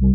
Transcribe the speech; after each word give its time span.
Namo 0.00 0.14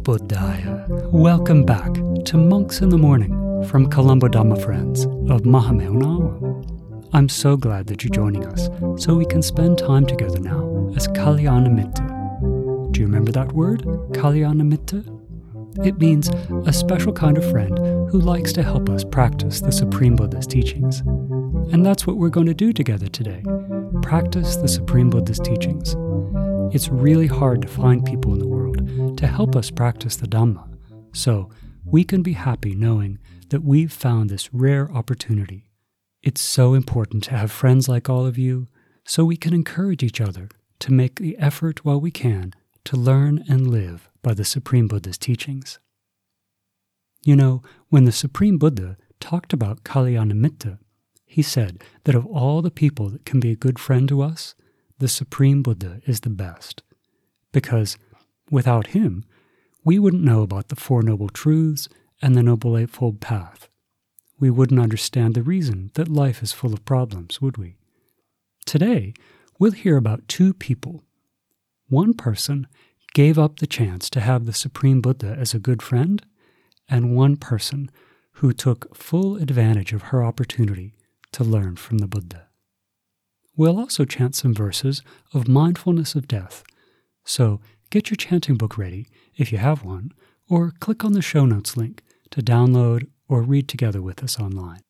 Buddhaya. 0.00 0.86
Welcome 1.10 1.64
back 1.64 1.92
to 2.26 2.36
Monks 2.36 2.80
in 2.80 2.90
the 2.90 2.96
Morning 2.96 3.64
from 3.64 3.90
Colombo 3.90 4.28
Dhamma 4.28 4.62
Friends 4.62 5.04
of 5.04 5.42
Mahamevnawa. 5.42 7.10
I'm 7.12 7.28
so 7.28 7.56
glad 7.56 7.88
that 7.88 8.04
you're 8.04 8.12
joining 8.12 8.46
us 8.46 8.68
so 9.02 9.16
we 9.16 9.26
can 9.26 9.42
spend 9.42 9.78
time 9.78 10.06
together 10.06 10.38
now 10.38 10.92
as 10.94 11.08
Kalyanamitta. 11.08 12.92
Do 12.92 13.00
you 13.00 13.06
remember 13.06 13.32
that 13.32 13.50
word, 13.50 13.82
Kalyanamitta? 14.12 15.13
It 15.82 15.98
means 15.98 16.28
a 16.66 16.72
special 16.72 17.12
kind 17.12 17.36
of 17.36 17.50
friend 17.50 17.76
who 18.10 18.20
likes 18.20 18.52
to 18.52 18.62
help 18.62 18.88
us 18.88 19.02
practice 19.04 19.60
the 19.60 19.72
Supreme 19.72 20.14
Buddha's 20.14 20.46
teachings. 20.46 21.00
And 21.72 21.84
that's 21.84 22.06
what 22.06 22.16
we're 22.16 22.28
going 22.28 22.46
to 22.46 22.54
do 22.54 22.72
together 22.72 23.08
today 23.08 23.42
practice 24.02 24.56
the 24.56 24.68
Supreme 24.68 25.08
Buddha's 25.08 25.40
teachings. 25.40 25.96
It's 26.74 26.88
really 26.90 27.26
hard 27.26 27.62
to 27.62 27.68
find 27.68 28.04
people 28.04 28.32
in 28.34 28.38
the 28.38 28.46
world 28.46 29.16
to 29.16 29.26
help 29.26 29.56
us 29.56 29.70
practice 29.70 30.16
the 30.16 30.26
Dhamma, 30.26 30.68
so 31.12 31.48
we 31.84 32.04
can 32.04 32.22
be 32.22 32.34
happy 32.34 32.74
knowing 32.74 33.18
that 33.48 33.64
we've 33.64 33.92
found 33.92 34.28
this 34.28 34.52
rare 34.52 34.90
opportunity. 34.92 35.70
It's 36.22 36.40
so 36.40 36.74
important 36.74 37.24
to 37.24 37.36
have 37.36 37.50
friends 37.50 37.88
like 37.88 38.08
all 38.08 38.26
of 38.26 38.36
you 38.38 38.68
so 39.04 39.24
we 39.24 39.36
can 39.36 39.54
encourage 39.54 40.02
each 40.02 40.20
other 40.20 40.48
to 40.80 40.92
make 40.92 41.16
the 41.16 41.38
effort 41.38 41.84
while 41.84 42.00
we 42.00 42.10
can 42.10 42.52
to 42.84 42.96
learn 42.96 43.44
and 43.48 43.70
live 43.70 44.10
by 44.22 44.34
the 44.34 44.44
Supreme 44.44 44.88
Buddha's 44.88 45.18
teachings. 45.18 45.78
You 47.22 47.36
know, 47.36 47.62
when 47.88 48.04
the 48.04 48.12
Supreme 48.12 48.58
Buddha 48.58 48.96
talked 49.20 49.52
about 49.52 49.84
Kalyanamitta, 49.84 50.78
he 51.24 51.42
said 51.42 51.82
that 52.04 52.14
of 52.14 52.26
all 52.26 52.62
the 52.62 52.70
people 52.70 53.08
that 53.08 53.24
can 53.24 53.40
be 53.40 53.50
a 53.50 53.56
good 53.56 53.78
friend 53.78 54.08
to 54.08 54.22
us, 54.22 54.54
the 54.98 55.08
Supreme 55.08 55.62
Buddha 55.62 56.00
is 56.06 56.20
the 56.20 56.30
best. 56.30 56.82
Because 57.52 57.96
without 58.50 58.88
him, 58.88 59.24
we 59.84 59.98
wouldn't 59.98 60.22
know 60.22 60.42
about 60.42 60.68
the 60.68 60.76
Four 60.76 61.02
Noble 61.02 61.28
Truths 61.28 61.88
and 62.22 62.34
the 62.34 62.42
Noble 62.42 62.76
Eightfold 62.76 63.20
Path. 63.20 63.68
We 64.38 64.50
wouldn't 64.50 64.80
understand 64.80 65.34
the 65.34 65.42
reason 65.42 65.90
that 65.94 66.08
life 66.08 66.42
is 66.42 66.52
full 66.52 66.72
of 66.72 66.84
problems, 66.84 67.40
would 67.40 67.56
we? 67.56 67.76
Today, 68.66 69.14
we'll 69.58 69.72
hear 69.72 69.96
about 69.96 70.28
two 70.28 70.54
people. 70.54 71.02
One 71.88 72.14
person 72.14 72.66
gave 73.14 73.38
up 73.38 73.58
the 73.60 73.66
chance 73.66 74.10
to 74.10 74.20
have 74.20 74.44
the 74.44 74.52
Supreme 74.52 75.00
Buddha 75.00 75.34
as 75.38 75.54
a 75.54 75.58
good 75.58 75.80
friend, 75.80 76.22
and 76.88 77.16
one 77.16 77.36
person 77.36 77.90
who 78.32 78.52
took 78.52 78.94
full 78.94 79.36
advantage 79.36 79.94
of 79.94 80.02
her 80.02 80.22
opportunity 80.22 80.92
to 81.32 81.42
learn 81.42 81.76
from 81.76 81.98
the 81.98 82.06
Buddha. 82.06 82.48
We'll 83.56 83.78
also 83.78 84.04
chant 84.04 84.34
some 84.34 84.52
verses 84.52 85.02
of 85.32 85.48
mindfulness 85.48 86.14
of 86.14 86.28
death. 86.28 86.64
So 87.24 87.60
get 87.90 88.10
your 88.10 88.16
chanting 88.16 88.56
book 88.56 88.76
ready 88.76 89.06
if 89.36 89.52
you 89.52 89.58
have 89.58 89.84
one, 89.84 90.12
or 90.48 90.72
click 90.80 91.04
on 91.04 91.12
the 91.12 91.22
show 91.22 91.46
notes 91.46 91.76
link 91.76 92.02
to 92.30 92.42
download 92.42 93.08
or 93.28 93.42
read 93.42 93.68
together 93.68 94.02
with 94.02 94.22
us 94.22 94.38
online. 94.40 94.80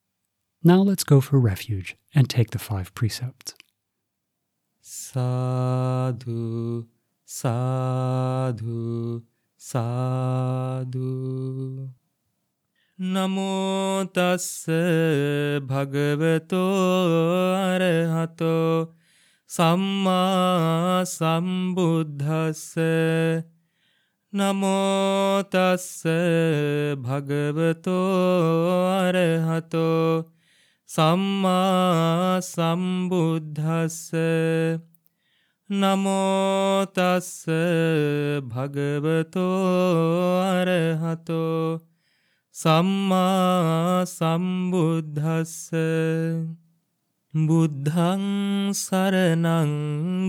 Now 0.63 0.81
let's 0.81 1.05
go 1.05 1.21
for 1.21 1.39
refuge 1.39 1.95
and 2.15 2.29
take 2.29 2.51
the 2.51 2.59
five 2.59 2.95
precepts. 2.95 3.55
Sadhu, 4.81 5.27
සාධු 7.27 9.23
සාධු 9.59 11.13
නමෝතස්ස 12.99 14.67
භගවතෝ 15.61 17.55
අරහතෝ. 17.55 18.95
සම්මා 19.49 21.05
සම්බුද්ධස්ස 21.05 22.77
නමෝතස්ස 24.33 26.05
භගවතෝ 26.97 28.87
අරහතෝ. 28.89 30.31
සම්මා 30.87 32.41
සම්බුද්ධස්ස 32.41 34.13
නමෝ 35.71 36.85
තස්ස 36.87 37.49
භගවතෝ 38.45 39.49
අරහතෝ 40.45 41.81
සම්මා 42.55 44.05
සම්බුද්ධස්ස 44.07 45.73
බුද්ධං 47.35 48.27
සරණං 48.75 49.73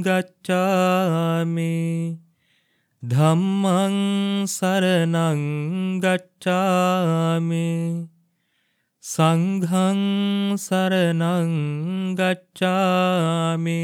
ගච්ඡාමි 0.02 1.76
ධම්මං 3.04 3.98
සරණං 4.48 5.42
ගච්ඡාමි 6.00 7.68
සංඝං 9.04 10.02
සරණං 10.58 11.52
ගච්ඡාමි 12.16 13.84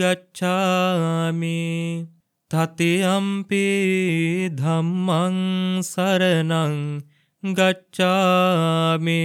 ගච්ඡාමි 0.00 1.60
තතියම්පි 2.50 3.64
ධම්මං 4.60 5.38
සරණං 5.90 6.76
ගච්ඡාමි 7.42 9.24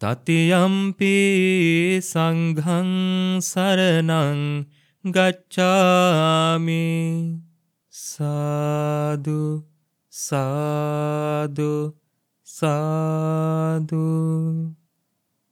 තතියම්පි 0.00 1.14
සංඝං 2.10 2.90
සරණං 3.50 4.40
ගච්ඡාමි 5.04 6.84
සාදු 7.90 9.40
සාදු 10.12 11.72
සාදු. 12.60 14.06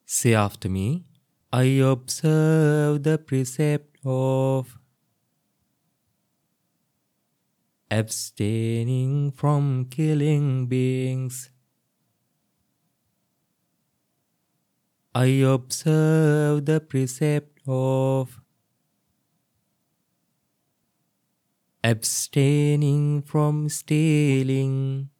Say 0.04 0.34
after 0.34 0.68
me, 0.68 1.04
I 1.52 1.80
observe 1.80 3.02
the 3.02 3.16
precept 3.18 3.87
of 4.04 4.78
abstaining 7.90 9.32
from 9.32 9.86
killing 9.86 10.66
beings. 10.66 11.50
I 15.14 15.26
observe 15.26 16.66
the 16.66 16.80
precept 16.80 17.60
of 17.66 18.40
abstaining 21.82 23.22
from 23.22 23.68
stealing. 23.68 25.10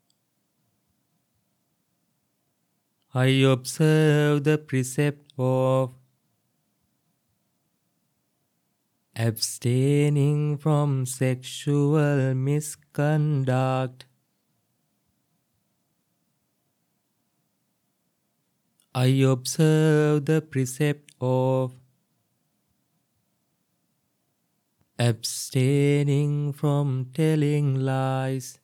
I 3.14 3.26
observe 3.26 4.44
the 4.44 4.58
precept 4.58 5.32
of 5.38 5.97
abstaining 9.18 10.56
from 10.56 11.04
sexual 11.04 12.34
misconduct. 12.36 14.06
I 18.94 19.06
observe 19.06 20.24
the 20.24 20.40
precept 20.40 21.14
of 21.20 21.74
abstaining 25.00 26.52
from 26.52 27.10
telling 27.12 27.74
lies. 27.74 28.60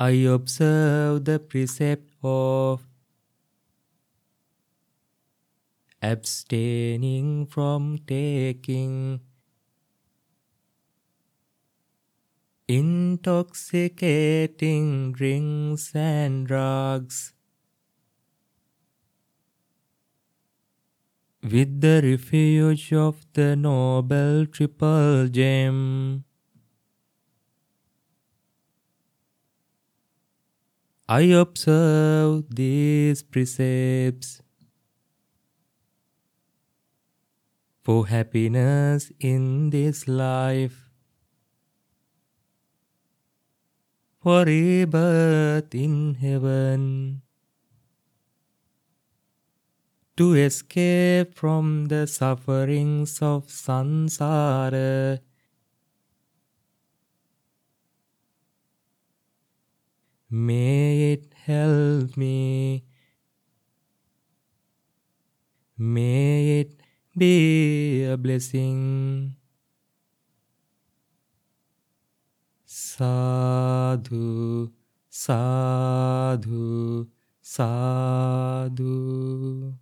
I 0.00 0.10
observe 0.36 1.26
the 1.26 1.38
precept 1.38 2.10
of 2.22 2.86
abstaining 6.02 7.46
from 7.46 7.96
taking 8.06 9.20
intoxicating 12.66 15.12
drinks 15.12 15.94
and 15.94 16.48
drugs. 16.48 17.34
With 21.42 21.80
the 21.80 22.00
refuge 22.02 22.92
of 22.92 23.24
the 23.34 23.54
noble 23.54 24.44
triple 24.46 25.28
gem, 25.28 26.24
I 31.08 31.20
observe 31.22 32.46
these 32.50 33.22
precepts 33.22 34.42
for 37.82 38.06
happiness 38.06 39.10
in 39.18 39.70
this 39.70 40.06
life. 40.06 40.88
For 44.20 44.44
rebirth 44.44 45.74
in 45.74 46.14
heaven. 46.14 47.22
To 50.16 50.34
escape 50.34 51.34
from 51.34 51.86
the 51.86 52.06
sufferings 52.06 53.20
of 53.20 53.48
samsara. 53.48 55.18
May 60.30 61.12
it 61.14 61.34
help 61.34 62.16
me. 62.16 62.84
May 65.76 66.60
it 66.60 66.81
be 67.16 68.04
a 68.04 68.16
blessing. 68.16 69.36
Sadhu, 72.64 74.70
sadhu, 75.08 77.06
sadhu. 77.40 79.74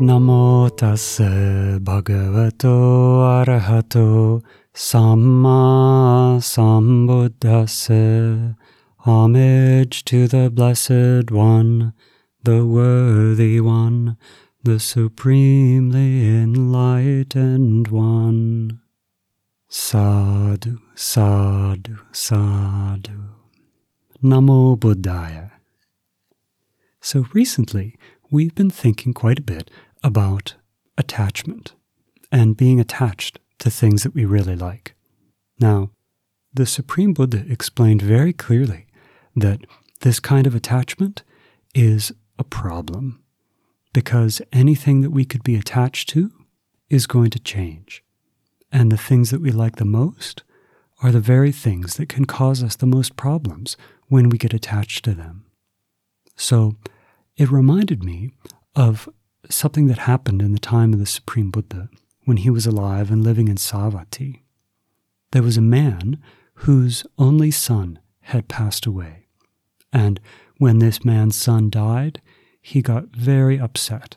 Namo 0.00 0.68
tassa 0.70 1.78
bhagavato 1.78 3.22
arahato 3.38 4.42
samma 4.74 6.40
sambuddhassa. 6.40 8.56
Homage 8.98 10.04
to 10.04 10.28
the 10.28 10.50
Blessed 10.50 11.30
One 11.30 11.92
the 12.44 12.66
worthy 12.66 13.60
one, 13.60 14.16
the 14.64 14.80
supremely 14.80 16.26
enlightened 16.26 17.88
one. 17.88 18.80
Sadhu, 19.68 20.78
sadhu, 20.94 21.98
sadhu. 22.12 23.22
Namo 24.22 24.76
Buddhaya. 24.76 25.52
So 27.00 27.26
recently, 27.32 27.96
we've 28.30 28.54
been 28.54 28.70
thinking 28.70 29.14
quite 29.14 29.38
a 29.38 29.42
bit 29.42 29.70
about 30.02 30.54
attachment 30.98 31.74
and 32.30 32.56
being 32.56 32.80
attached 32.80 33.38
to 33.58 33.70
things 33.70 34.02
that 34.02 34.14
we 34.14 34.24
really 34.24 34.56
like. 34.56 34.94
Now, 35.58 35.90
the 36.52 36.66
Supreme 36.66 37.12
Buddha 37.12 37.44
explained 37.48 38.02
very 38.02 38.32
clearly 38.32 38.86
that 39.34 39.60
this 40.00 40.20
kind 40.20 40.46
of 40.46 40.54
attachment 40.54 41.22
is 41.74 42.12
a 42.42 42.44
problem 42.44 43.22
because 43.92 44.42
anything 44.52 45.00
that 45.02 45.10
we 45.10 45.24
could 45.24 45.44
be 45.44 45.54
attached 45.54 46.08
to 46.08 46.32
is 46.90 47.06
going 47.06 47.30
to 47.30 47.38
change. 47.38 48.02
And 48.72 48.90
the 48.90 49.04
things 49.08 49.30
that 49.30 49.40
we 49.40 49.52
like 49.52 49.76
the 49.76 49.84
most 49.84 50.42
are 51.02 51.12
the 51.12 51.20
very 51.20 51.52
things 51.52 51.96
that 51.96 52.08
can 52.08 52.24
cause 52.24 52.62
us 52.62 52.74
the 52.74 52.94
most 52.98 53.14
problems 53.16 53.76
when 54.08 54.28
we 54.28 54.38
get 54.38 54.52
attached 54.52 55.04
to 55.04 55.14
them. 55.14 55.44
So 56.34 56.74
it 57.36 57.50
reminded 57.50 58.02
me 58.02 58.32
of 58.74 59.08
something 59.48 59.86
that 59.86 59.98
happened 59.98 60.42
in 60.42 60.52
the 60.52 60.58
time 60.58 60.92
of 60.92 60.98
the 60.98 61.06
Supreme 61.06 61.50
Buddha 61.50 61.88
when 62.24 62.38
he 62.38 62.50
was 62.50 62.66
alive 62.66 63.10
and 63.10 63.22
living 63.22 63.46
in 63.46 63.56
Savatthi. 63.56 64.42
There 65.30 65.42
was 65.42 65.56
a 65.56 65.62
man 65.62 66.20
whose 66.54 67.04
only 67.18 67.52
son 67.52 68.00
had 68.22 68.48
passed 68.48 68.84
away. 68.86 69.26
And 69.92 70.20
when 70.58 70.78
this 70.78 71.04
man's 71.04 71.36
son 71.36 71.68
died, 71.68 72.21
he 72.62 72.80
got 72.80 73.08
very 73.08 73.58
upset 73.58 74.16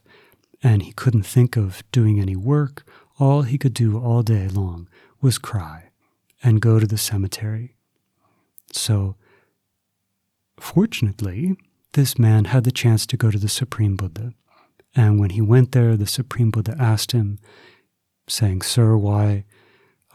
and 0.63 0.83
he 0.83 0.93
couldn't 0.93 1.23
think 1.23 1.57
of 1.57 1.83
doing 1.91 2.19
any 2.19 2.35
work. 2.35 2.87
All 3.19 3.41
he 3.41 3.57
could 3.57 3.73
do 3.73 3.99
all 3.99 4.23
day 4.23 4.47
long 4.47 4.87
was 5.21 5.37
cry 5.37 5.89
and 6.43 6.61
go 6.61 6.79
to 6.79 6.87
the 6.87 6.97
cemetery. 6.97 7.75
So, 8.71 9.15
fortunately, 10.59 11.57
this 11.93 12.17
man 12.17 12.45
had 12.45 12.63
the 12.63 12.71
chance 12.71 13.05
to 13.07 13.17
go 13.17 13.31
to 13.31 13.37
the 13.37 13.49
Supreme 13.49 13.95
Buddha. 13.95 14.33
And 14.95 15.19
when 15.19 15.31
he 15.31 15.41
went 15.41 15.71
there, 15.71 15.97
the 15.97 16.07
Supreme 16.07 16.51
Buddha 16.51 16.75
asked 16.79 17.11
him, 17.11 17.39
saying, 18.27 18.61
Sir, 18.61 18.97
why 18.97 19.45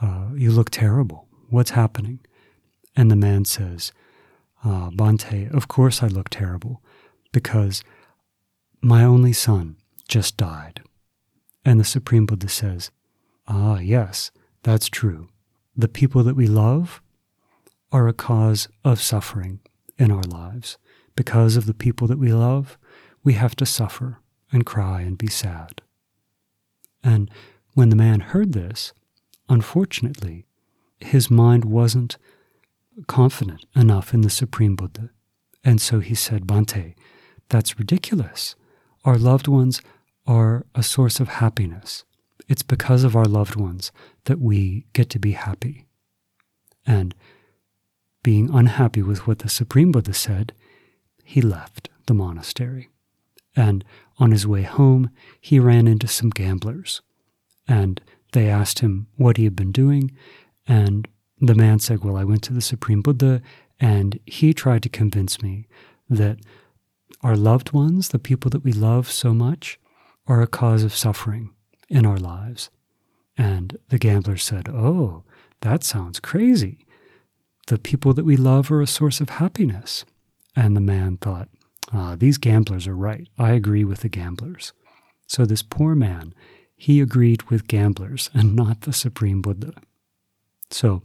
uh, 0.01 0.29
you 0.35 0.51
look 0.51 0.71
terrible? 0.71 1.27
What's 1.49 1.71
happening? 1.71 2.21
And 2.97 3.11
the 3.11 3.17
man 3.17 3.45
says, 3.45 3.93
uh, 4.65 4.91
Bhante, 4.91 5.53
of 5.55 5.69
course 5.69 6.03
I 6.03 6.09
look 6.09 6.29
terrible 6.29 6.83
because 7.33 7.83
my 8.83 9.05
only 9.05 9.33
son 9.33 9.77
just 10.09 10.37
died. 10.37 10.83
And 11.65 11.79
the 11.79 11.85
Supreme 11.85 12.27
Buddha 12.27 12.49
says, 12.49 12.91
Ah, 13.47 13.79
yes, 13.79 14.31
that's 14.63 14.89
true. 14.89 15.29
The 15.77 15.89
people 15.89 16.23
that 16.25 16.37
we 16.37 16.47
love 16.47 17.03
are 17.93 18.09
a 18.09 18.13
cause 18.13 18.69
of 18.85 19.01
suffering 19.01 19.61
in 19.99 20.11
our 20.11 20.23
lives. 20.23 20.79
Because 21.15 21.57
of 21.57 21.67
the 21.67 21.75
people 21.75 22.07
that 22.07 22.19
we 22.19 22.33
love, 22.33 22.79
we 23.23 23.35
have 23.35 23.55
to 23.57 23.67
suffer 23.67 24.21
and 24.53 24.65
cry 24.65 25.03
and 25.03 25.19
be 25.19 25.29
sad. 25.29 25.83
And 27.03 27.31
when 27.75 27.91
the 27.91 27.97
man 27.97 28.21
heard 28.21 28.53
this, 28.53 28.93
unfortunately, 29.49 30.47
his 30.99 31.31
mind 31.31 31.65
wasn't 31.65 32.17
confident 33.07 33.65
enough 33.75 34.13
in 34.15 34.23
the 34.23 34.31
Supreme 34.31 34.77
Buddha. 34.77 35.11
And 35.65 35.81
so 35.81 36.01
he 36.01 36.15
said, 36.15 36.47
Bhante, 36.47 36.95
that's 37.49 37.79
ridiculous. 37.79 38.55
Our 39.05 39.17
loved 39.17 39.49
ones 39.49 39.81
are 40.27 40.67
a 40.75 40.83
source 40.83 41.21
of 41.21 41.29
happiness. 41.29 42.05
It's 42.49 42.63
because 42.63 43.05
of 43.05 43.17
our 43.17 43.25
loved 43.25 43.57
ones 43.57 43.93
that 44.25 44.41
we 44.41 44.87
get 44.93 45.09
to 45.11 45.19
be 45.19 45.33
happy. 45.33 45.87
And 46.87 47.15
being 48.23 48.51
unhappy 48.53 49.03
with 49.03 49.27
what 49.27 49.39
the 49.39 49.49
Supreme 49.49 49.93
Buddha 49.93 50.13
said, 50.13 50.53
he 51.25 51.41
left 51.41 51.89
the 52.07 52.15
monastery. 52.15 52.91
And 53.57 53.85
on 54.19 54.33
his 54.33 54.47
way 54.47 54.63
home, 54.63 55.11
he 55.41 55.59
ran 55.59 55.89
into 55.89 56.07
some 56.07 56.31
gamblers. 56.31 57.01
And 57.67 58.01
they 58.33 58.49
asked 58.49 58.81
him 58.81 59.07
what 59.17 59.37
he 59.37 59.45
had 59.45 59.57
been 59.57 59.73
doing. 59.73 60.11
And 60.67 61.09
the 61.41 61.55
man 61.55 61.79
said, 61.79 62.05
Well, 62.05 62.17
I 62.17 62.25
went 62.25 62.43
to 62.45 62.53
the 62.53 62.61
Supreme 62.61 63.01
Buddha, 63.01 63.41
and 63.79 64.19
he 64.27 64.53
tried 64.53 64.83
to 64.83 64.89
convince 64.89 65.41
me 65.41 65.67
that 66.09 66.39
our 67.23 67.37
loved 67.37 67.73
ones, 67.73 68.09
the 68.09 68.19
people 68.19 68.51
that 68.51 68.65
we 68.65 68.73
love 68.73 69.11
so 69.11 69.35
much, 69.35 69.79
are 70.27 70.43
a 70.43 70.47
cause 70.47 70.85
of 70.85 70.95
suffering 70.95 71.51
in 71.89 72.07
our 72.07 72.19
lives. 72.19 72.71
And 73.37 73.79
the 73.89 73.99
gambler 73.99 74.37
said, 74.37 74.69
Oh, 74.69 75.25
that 75.63 75.83
sounds 75.83 76.21
crazy. 76.21 76.87
The 77.67 77.79
people 77.79 78.15
that 78.15 78.25
we 78.25 78.37
love 78.37 78.71
are 78.71 78.81
a 78.81 78.87
source 78.87 79.21
of 79.21 79.31
happiness. 79.31 80.05
And 80.57 80.77
the 80.77 80.81
man 80.81 81.17
thought, 81.17 81.49
ah, 81.93 82.17
These 82.17 82.39
gamblers 82.39 82.87
are 82.87 82.97
right. 82.97 83.29
I 83.39 83.53
agree 83.53 83.85
with 83.85 84.01
the 84.01 84.09
gamblers. 84.09 84.73
So 85.27 85.45
this 85.45 85.63
poor 85.63 85.95
man, 85.95 86.35
he 86.77 87.01
agreed 87.01 87.43
with 87.45 87.69
gamblers 87.69 88.31
and 88.35 88.57
not 88.63 88.83
the 88.83 88.93
Supreme 88.93 89.43
Buddha. 89.43 89.73
So, 90.71 91.03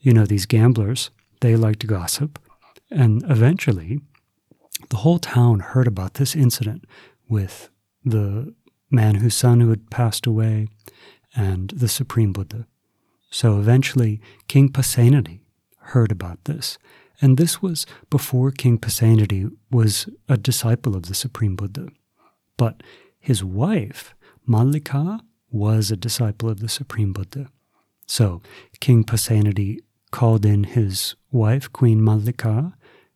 you 0.00 0.12
know, 0.12 0.26
these 0.26 0.46
gamblers, 0.46 1.10
they 1.40 1.56
like 1.56 1.78
to 1.80 1.86
gossip. 1.86 2.38
And 2.90 3.22
eventually, 3.28 4.00
the 4.90 4.98
whole 4.98 5.18
town 5.18 5.60
heard 5.60 5.86
about 5.86 6.14
this 6.14 6.34
incident 6.34 6.84
with 7.28 7.70
the 8.04 8.54
man 8.90 9.16
whose 9.16 9.34
son 9.34 9.60
who 9.60 9.70
had 9.70 9.90
passed 9.90 10.26
away 10.26 10.68
and 11.34 11.70
the 11.70 11.88
Supreme 11.88 12.32
Buddha. 12.32 12.66
So 13.30 13.58
eventually, 13.58 14.20
King 14.46 14.70
Pasenadi 14.70 15.40
heard 15.78 16.10
about 16.10 16.44
this. 16.44 16.78
And 17.20 17.36
this 17.36 17.60
was 17.60 17.84
before 18.10 18.50
King 18.50 18.78
Pasenadi 18.78 19.50
was 19.70 20.08
a 20.28 20.36
disciple 20.36 20.96
of 20.96 21.04
the 21.04 21.14
Supreme 21.14 21.56
Buddha. 21.56 21.88
But 22.56 22.82
his 23.18 23.44
wife, 23.44 24.14
Mallika, 24.48 25.20
was 25.50 25.90
a 25.90 25.96
disciple 25.96 26.48
of 26.48 26.60
the 26.60 26.68
Supreme 26.68 27.12
Buddha. 27.12 27.50
So 28.06 28.40
King 28.80 29.04
Pasenadi 29.04 29.80
called 30.10 30.46
in 30.46 30.64
his 30.64 31.14
wife, 31.30 31.70
Queen 31.72 32.00
Mallika, 32.00 32.72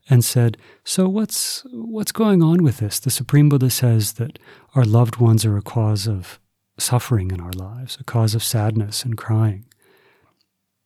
and 0.09 0.23
said, 0.23 0.57
So 0.83 1.07
what's, 1.07 1.63
what's 1.71 2.11
going 2.11 2.41
on 2.41 2.63
with 2.63 2.77
this? 2.77 2.99
The 2.99 3.09
Supreme 3.09 3.49
Buddha 3.49 3.69
says 3.69 4.13
that 4.13 4.39
our 4.75 4.85
loved 4.85 5.17
ones 5.17 5.45
are 5.45 5.57
a 5.57 5.61
cause 5.61 6.07
of 6.07 6.39
suffering 6.77 7.31
in 7.31 7.39
our 7.39 7.51
lives, 7.51 7.97
a 7.99 8.03
cause 8.03 8.35
of 8.35 8.43
sadness 8.43 9.03
and 9.03 9.17
crying. 9.17 9.65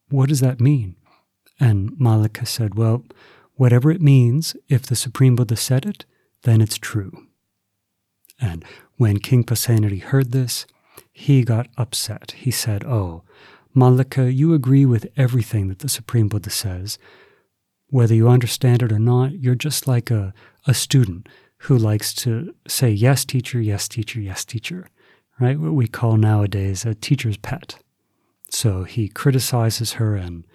What 0.10 0.30
does 0.30 0.40
that 0.42 0.62
mean? 0.62 0.96
And 1.60 2.00
Malika 2.00 2.46
said, 2.46 2.76
Well, 2.76 3.06
whatever 3.56 3.90
it 3.92 4.02
means, 4.02 4.56
if 4.70 4.84
the 4.84 4.96
Supreme 4.96 5.36
Buddha 5.36 5.56
said 5.56 5.86
it, 5.86 6.06
then 6.44 6.62
it's 6.62 6.78
true. 6.78 7.28
And 8.40 8.64
when 8.98 9.18
King 9.18 9.44
Pasenadi 9.44 10.02
heard 10.02 10.32
this, 10.32 10.66
he 11.12 11.44
got 11.44 11.68
upset. 11.78 12.32
He 12.38 12.52
said, 12.52 12.84
Oh, 12.84 13.24
Malika, 13.74 14.32
you 14.32 14.54
agree 14.54 14.86
with 14.86 15.08
everything 15.18 15.68
that 15.68 15.80
the 15.80 15.90
Supreme 15.90 16.28
Buddha 16.28 16.50
says. 16.50 16.98
Whether 17.90 18.16
you 18.16 18.28
understand 18.28 18.84
it 18.84 18.92
or 18.92 19.00
not, 19.00 19.34
you're 19.34 19.56
just 19.56 19.88
like 19.88 20.12
a, 20.12 20.34
a 20.66 20.74
student 20.74 21.28
who 21.60 21.78
likes 21.78 22.14
to 22.14 22.54
say, 22.68 22.90
Yes, 22.90 23.26
teacher, 23.26 23.62
yes, 23.62 23.88
teacher, 23.88 24.20
yes, 24.20 24.46
teacher, 24.46 24.88
right? 25.40 25.60
What 25.60 25.74
we 25.74 25.88
call 25.88 26.18
nowadays 26.18 26.86
a 26.86 26.94
teacher's 26.94 27.38
pet. 27.38 27.78
So 28.50 28.84
he 28.84 29.08
criticizes 29.08 29.94
her 29.94 30.16
and 30.16 30.46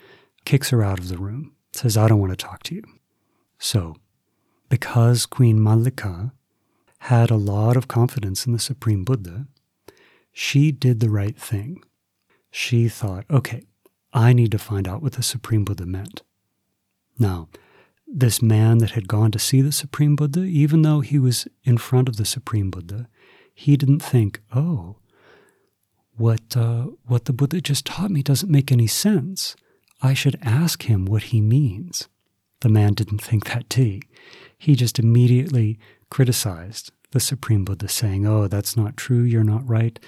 kicks 0.45 0.71
her 0.71 0.83
out 0.83 0.99
of 0.99 1.09
the 1.09 1.19
room, 1.19 1.53
says, 1.73 1.97
I 1.97 2.09
don't 2.09 2.21
want 2.21 2.33
to 2.33 2.37
talk 2.37 2.63
to 2.65 2.75
you. 2.75 2.83
So, 3.59 3.97
because 4.69 5.27
Queen 5.27 5.59
Mallika 5.59 6.33
had 7.01 7.31
a 7.31 7.37
lot 7.37 7.77
of 7.77 7.89
confidence 7.89 8.47
in 8.47 8.53
the 8.53 8.59
Supreme 8.59 9.05
Buddha, 9.05 9.47
she 10.33 10.73
did 10.73 11.01
the 11.01 11.11
right 11.11 11.37
thing. 11.37 11.83
She 12.51 12.89
thought, 12.89 13.25
okay, 13.31 13.65
I 14.13 14.33
need 14.33 14.51
to 14.53 14.59
find 14.59 14.89
out 14.89 15.03
what 15.03 15.13
the 15.15 15.23
Supreme 15.23 15.65
Buddha 15.65 15.87
meant. 15.87 16.23
Now, 17.23 17.49
this 18.07 18.43
man 18.43 18.79
that 18.79 18.91
had 18.91 19.07
gone 19.07 19.31
to 19.31 19.39
see 19.39 19.63
the 19.63 19.71
Supreme 19.71 20.17
Buddha, 20.17 20.41
even 20.41 20.83
though 20.83 21.01
he 21.01 21.21
was 21.21 21.47
in 21.63 21.79
front 21.79 22.09
of 22.09 22.17
the 22.17 22.25
Supreme 22.25 22.69
Buddha, 22.69 23.09
he 23.55 23.77
didn't 23.77 24.01
think, 24.01 24.41
oh, 24.53 24.97
what, 26.17 26.57
uh, 26.57 26.87
what 27.07 27.27
the 27.27 27.33
Buddha 27.33 27.61
just 27.61 27.87
taught 27.87 28.11
me 28.11 28.23
doesn't 28.25 28.51
make 28.51 28.73
any 28.73 28.89
sense. 28.89 29.55
I 30.03 30.15
should 30.15 30.37
ask 30.43 30.83
him 30.83 31.05
what 31.05 31.25
he 31.25 31.41
means. 31.41 32.09
The 32.61 32.69
man 32.69 32.95
didn't 32.95 33.23
think 33.23 33.45
that, 33.47 33.69
did 33.69 34.03
he? 34.59 34.75
Just 34.75 34.99
immediately 34.99 35.79
criticized 36.11 36.91
the 37.13 37.21
Supreme 37.21 37.65
Buddha, 37.65 37.89
saying, 37.89 38.27
oh, 38.27 38.49
that's 38.49 38.77
not 38.77 38.97
true, 38.97 39.23
you're 39.23 39.45
not 39.45 39.69
right. 39.69 40.01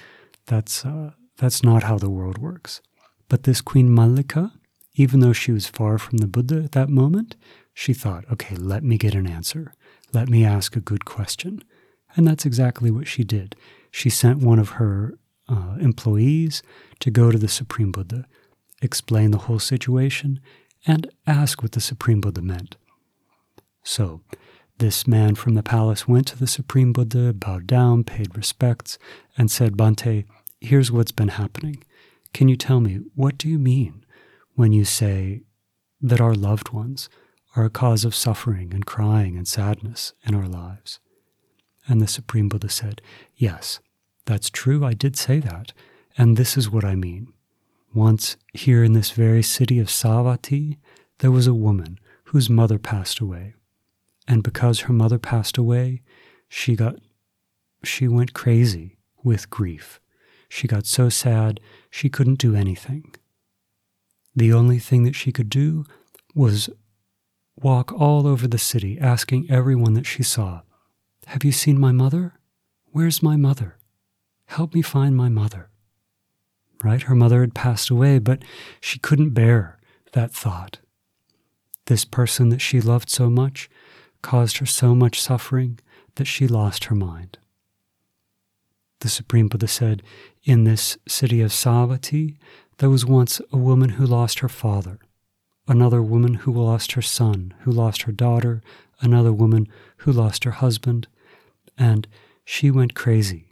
That's, 0.47 0.83
uh, 0.83 1.11
that's 1.37 1.63
not 1.63 1.83
how 1.83 1.97
the 1.97 2.09
world 2.09 2.39
works. 2.39 2.81
But 3.29 3.43
this 3.43 3.61
Queen 3.61 3.89
Mallika, 3.89 4.51
even 4.95 5.19
though 5.19 5.33
she 5.33 5.51
was 5.51 5.67
far 5.67 5.97
from 5.97 6.17
the 6.17 6.27
Buddha 6.27 6.63
at 6.63 6.71
that 6.71 6.89
moment, 6.89 7.35
she 7.73 7.93
thought, 7.93 8.25
okay, 8.31 8.55
let 8.55 8.83
me 8.83 8.97
get 8.97 9.13
an 9.13 9.27
answer. 9.27 9.73
Let 10.13 10.29
me 10.29 10.45
ask 10.45 10.75
a 10.75 10.81
good 10.81 11.03
question. 11.03 11.63
And 12.15 12.25
that's 12.25 12.45
exactly 12.45 12.89
what 12.89 13.07
she 13.07 13.23
did. 13.23 13.55
She 13.91 14.09
sent 14.09 14.39
one 14.39 14.59
of 14.59 14.69
her 14.69 15.17
uh, 15.49 15.75
employees 15.79 16.63
to 17.01 17.11
go 17.11 17.29
to 17.29 17.37
the 17.37 17.49
Supreme 17.49 17.91
Buddha, 17.91 18.25
explain 18.81 19.31
the 19.31 19.39
whole 19.39 19.59
situation, 19.59 20.39
and 20.87 21.09
ask 21.27 21.61
what 21.61 21.73
the 21.73 21.81
Supreme 21.81 22.21
Buddha 22.21 22.41
meant. 22.41 22.77
So, 23.83 24.21
this 24.77 25.07
man 25.07 25.35
from 25.35 25.55
the 25.55 25.63
palace 25.63 26.07
went 26.07 26.27
to 26.27 26.37
the 26.37 26.47
Supreme 26.47 26.93
Buddha, 26.93 27.33
bowed 27.33 27.67
down, 27.67 28.03
paid 28.03 28.35
respects, 28.35 28.97
and 29.37 29.51
said, 29.51 29.77
Bhante, 29.77 30.25
here's 30.59 30.91
what's 30.91 31.11
been 31.11 31.29
happening. 31.29 31.83
Can 32.33 32.47
you 32.47 32.55
tell 32.55 32.79
me, 32.79 33.01
what 33.15 33.37
do 33.37 33.47
you 33.49 33.57
mean 33.57 34.04
when 34.55 34.73
you 34.73 34.85
say 34.85 35.43
that 36.01 36.21
our 36.21 36.33
loved 36.33 36.69
ones 36.69 37.09
are 37.55 37.65
a 37.65 37.69
cause 37.69 38.03
of 38.03 38.15
suffering 38.15 38.73
and 38.73 38.85
crying 38.85 39.37
and 39.37 39.47
sadness 39.47 40.13
in 40.23 40.35
our 40.35 40.47
lives? 40.47 40.99
And 41.87 42.01
the 42.01 42.07
Supreme 42.07 42.49
Buddha 42.49 42.69
said, 42.69 43.01
Yes, 43.35 43.79
that's 44.25 44.49
true. 44.49 44.83
I 44.83 44.93
did 44.93 45.15
say 45.15 45.39
that. 45.39 45.71
And 46.17 46.35
this 46.35 46.57
is 46.57 46.69
what 46.69 46.83
I 46.83 46.95
mean. 46.95 47.31
Once, 47.93 48.37
here 48.53 48.83
in 48.83 48.93
this 48.93 49.11
very 49.11 49.43
city 49.43 49.79
of 49.79 49.87
Savatthi, 49.87 50.77
there 51.19 51.31
was 51.31 51.47
a 51.47 51.53
woman 51.53 51.99
whose 52.25 52.49
mother 52.49 52.77
passed 52.77 53.19
away. 53.19 53.53
And 54.27 54.43
because 54.43 54.81
her 54.81 54.93
mother 54.93 55.19
passed 55.19 55.57
away, 55.57 56.01
she 56.49 56.75
got 56.75 56.95
she 57.83 58.07
went 58.07 58.33
crazy 58.33 58.97
with 59.23 59.49
grief. 59.49 59.99
She 60.49 60.67
got 60.67 60.85
so 60.85 61.09
sad 61.09 61.59
she 61.91 62.09
couldn't 62.09 62.39
do 62.39 62.55
anything. 62.55 63.15
The 64.35 64.51
only 64.51 64.79
thing 64.79 65.03
that 65.03 65.15
she 65.15 65.31
could 65.31 65.49
do 65.49 65.85
was 66.33 66.69
walk 67.55 67.93
all 67.93 68.27
over 68.27 68.47
the 68.47 68.57
city 68.57 68.99
asking 68.99 69.49
everyone 69.49 69.93
that 69.93 70.05
she 70.05 70.23
saw, 70.23 70.61
Have 71.27 71.43
you 71.43 71.51
seen 71.51 71.79
my 71.79 71.91
mother? 71.91 72.33
Where's 72.91 73.23
my 73.23 73.37
mother? 73.37 73.77
Help 74.47 74.73
me 74.73 74.81
find 74.81 75.15
my 75.15 75.29
mother. 75.29 75.69
Right? 76.83 77.03
Her 77.03 77.15
mother 77.15 77.41
had 77.41 77.55
passed 77.55 77.89
away, 77.89 78.19
but 78.19 78.43
she 78.81 78.99
couldn't 78.99 79.31
bear 79.31 79.79
that 80.11 80.31
thought. 80.31 80.79
This 81.85 82.05
person 82.05 82.49
that 82.49 82.61
she 82.61 82.81
loved 82.81 83.09
so 83.09 83.29
much 83.29 83.69
caused 84.21 84.57
her 84.57 84.65
so 84.65 84.95
much 84.95 85.21
suffering 85.21 85.79
that 86.15 86.25
she 86.25 86.47
lost 86.47 86.85
her 86.85 86.95
mind. 86.95 87.37
The 89.05 89.09
Supreme 89.09 89.49
Buddha 89.49 89.67
said, 89.67 90.01
In 90.45 90.63
this 90.63 90.97
city 91.07 91.39
of 91.41 91.51
Savatthi, 91.51 92.37
there 92.79 92.89
was 92.89 93.05
once 93.05 93.39
a 93.53 93.55
woman 93.55 93.89
who 93.89 94.03
lost 94.07 94.39
her 94.39 94.49
father, 94.49 94.97
another 95.67 96.01
woman 96.01 96.33
who 96.33 96.51
lost 96.51 96.93
her 96.93 97.03
son, 97.03 97.53
who 97.59 97.71
lost 97.71 98.01
her 98.01 98.11
daughter, 98.11 98.63
another 99.01 99.31
woman 99.31 99.67
who 99.97 100.11
lost 100.11 100.43
her 100.43 100.53
husband, 100.53 101.07
and 101.77 102.07
she 102.45 102.71
went 102.71 102.95
crazy 102.95 103.49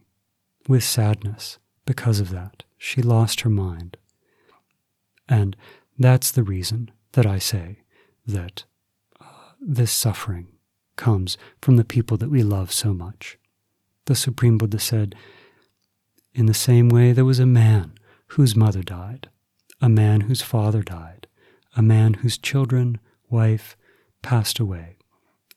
with 0.68 0.84
sadness 0.84 1.60
because 1.86 2.20
of 2.20 2.32
that. 2.32 2.64
She 2.80 3.04
lost 3.04 3.42
her 3.42 3.50
mind. 3.52 3.98
And 5.30 5.56
that's 6.00 6.32
the 6.32 6.42
reason 6.42 6.90
that 7.12 7.28
I 7.28 7.38
say 7.38 7.84
that 8.26 8.64
uh, 9.22 9.26
this 9.62 9.92
suffering 9.92 10.48
comes 10.96 11.38
from 11.62 11.76
the 11.76 11.86
people 11.86 12.18
that 12.18 12.32
we 12.32 12.42
love 12.42 12.72
so 12.72 12.92
much. 12.92 13.38
The 14.06 14.16
Supreme 14.16 14.58
Buddha 14.58 14.80
said, 14.80 15.14
In 16.34 16.46
the 16.48 16.54
same 16.54 16.90
way, 16.90 17.12
there 17.12 17.26
was 17.26 17.40
a 17.40 17.46
man 17.46 17.94
whose 18.28 18.56
mother 18.56 18.82
died, 18.82 19.30
a 19.82 19.90
man 19.90 20.22
whose 20.22 20.42
father 20.42 20.82
died, 20.82 21.28
a 21.76 21.82
man 21.82 22.16
whose 22.16 22.38
children, 22.38 23.00
wife, 23.30 23.76
passed 24.22 24.60
away. 24.60 24.98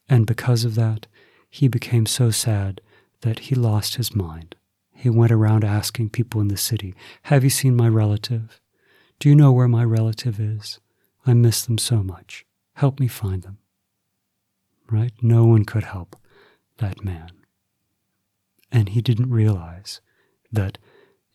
And 0.08 0.26
because 0.26 0.64
of 0.64 0.74
that, 0.74 1.06
he 1.50 1.68
became 1.68 2.06
so 2.06 2.30
sad 2.30 2.80
that 3.22 3.38
he 3.40 3.54
lost 3.54 3.96
his 3.96 4.14
mind. 4.14 4.54
He 4.94 5.10
went 5.10 5.32
around 5.32 5.64
asking 5.64 6.10
people 6.10 6.40
in 6.40 6.48
the 6.48 6.56
city, 6.56 6.94
Have 7.24 7.44
you 7.44 7.50
seen 7.50 7.76
my 7.76 7.88
relative? 7.88 8.60
Do 9.18 9.28
you 9.28 9.34
know 9.34 9.52
where 9.52 9.68
my 9.68 9.84
relative 9.84 10.38
is? 10.38 10.80
I 11.26 11.34
miss 11.34 11.64
them 11.64 11.78
so 11.78 12.02
much. 12.02 12.44
Help 12.74 13.00
me 13.00 13.08
find 13.08 13.42
them 13.42 13.58
right? 14.90 15.12
No 15.20 15.44
one 15.44 15.64
could 15.64 15.84
help 15.84 16.16
that 16.78 17.04
man. 17.04 17.30
And 18.70 18.90
he 18.90 19.00
didn't 19.00 19.30
realize 19.30 20.00
that 20.52 20.78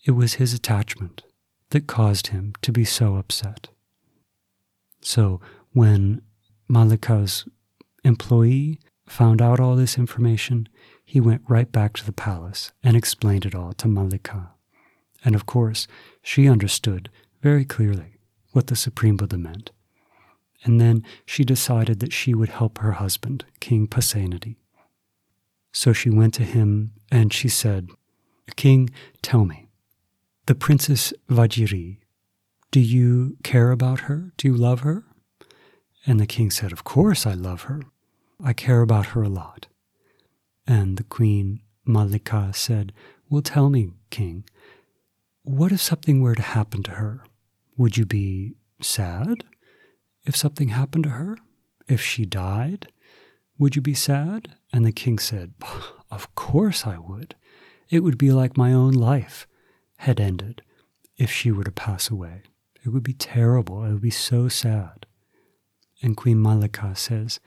it 0.06 0.12
was 0.12 0.36
his 0.36 0.54
attachment 0.54 1.24
that 1.70 1.88
caused 1.88 2.28
him 2.28 2.54
to 2.62 2.72
be 2.72 2.86
so 2.86 3.16
upset. 3.16 3.70
So 5.02 5.40
when 5.72 6.22
Malika's 6.68 7.46
employee 8.04 8.80
found 9.08 9.42
out 9.42 9.60
all 9.60 9.76
this 9.76 9.98
information, 9.98 10.68
he 11.06 11.20
went 11.20 11.44
right 11.48 11.72
back 11.72 11.94
to 11.94 12.06
the 12.06 12.12
palace 12.12 12.72
and 12.84 12.96
explained 12.96 13.46
it 13.46 13.56
all 13.56 13.74
to 13.74 13.88
Malika. 13.88 14.52
And 15.24 15.36
of 15.36 15.46
course, 15.46 15.88
she 16.22 16.48
understood 16.48 17.10
very 17.42 17.66
clearly 17.66 18.18
what 18.52 18.68
the 18.68 18.76
Supreme 18.76 19.18
Buddha 19.18 19.38
meant 19.38 19.72
and 20.64 20.80
then 20.80 21.04
she 21.26 21.44
decided 21.44 22.00
that 22.00 22.14
she 22.14 22.34
would 22.34 22.50
help 22.50 22.78
her 22.80 22.94
husband, 22.94 23.46
King 23.60 23.88
Pasenadi. 23.88 24.58
So 25.72 25.94
she 25.94 26.10
went 26.10 26.34
to 26.36 26.44
him 26.44 26.92
and 27.12 27.34
she 27.34 27.50
said, 27.50 27.90
King, 28.56 28.90
tell 29.22 29.46
me, 29.46 29.70
the 30.46 30.56
Princess 30.56 31.14
Vajiri, 31.30 31.98
do 32.72 32.80
you 32.80 33.38
care 33.44 33.72
about 33.72 34.02
her? 34.02 34.32
Do 34.38 34.48
you 34.48 34.56
love 34.56 34.82
her? 34.82 35.04
And 36.06 36.20
the 36.20 36.26
king 36.26 36.50
said, 36.50 36.72
Of 36.72 36.84
course 36.84 37.26
I 37.26 37.34
love 37.34 37.64
her. 37.64 37.82
I 38.44 38.54
care 38.54 38.82
about 38.82 39.08
her 39.08 39.22
a 39.22 39.30
lot. 39.30 39.68
And 40.66 40.98
the 40.98 41.04
queen 41.04 41.62
Malika, 41.86 42.52
said, 42.54 42.94
Well, 43.30 43.42
tell 43.42 43.70
me, 43.70 43.92
king, 44.10 44.46
what 45.44 45.72
if 45.72 45.82
something 45.82 46.22
were 46.22 46.36
to 46.36 46.42
happen 46.42 46.84
to 46.84 46.92
her? 46.92 47.24
Would 47.78 47.98
you 47.98 48.06
be 48.06 48.56
sad? 48.82 49.44
if 50.26 50.36
something 50.36 50.70
happened 50.70 51.06
to 51.06 51.12
her? 51.12 51.38
If 51.88 52.02
she 52.02 52.26
died? 52.26 52.88
Would 53.58 53.76
you 53.76 53.82
be 53.82 53.94
sad? 53.94 54.56
And 54.72 54.86
the 54.86 54.92
king 54.92 55.20
said, 55.20 55.54
Of 56.12 56.34
course 56.36 56.86
I 56.86 56.98
would. 56.98 57.36
It 57.92 58.00
would 58.00 58.18
be 58.18 58.32
like 58.32 58.56
my 58.56 58.72
own 58.72 58.94
life 58.94 59.46
had 59.98 60.20
ended 60.20 60.64
if 61.18 61.30
she 61.30 61.52
were 61.52 61.66
to 61.66 61.72
pass 61.72 62.10
away. 62.10 62.44
It 62.84 62.90
would 62.90 63.04
be 63.04 63.14
terrible. 63.14 63.84
It 63.84 63.92
would 63.92 64.02
be 64.02 64.10
so 64.10 64.48
sad. 64.48 65.06
And 66.02 66.18
Queen 66.18 66.42
Malika 66.42 66.96
says, 66.96 67.42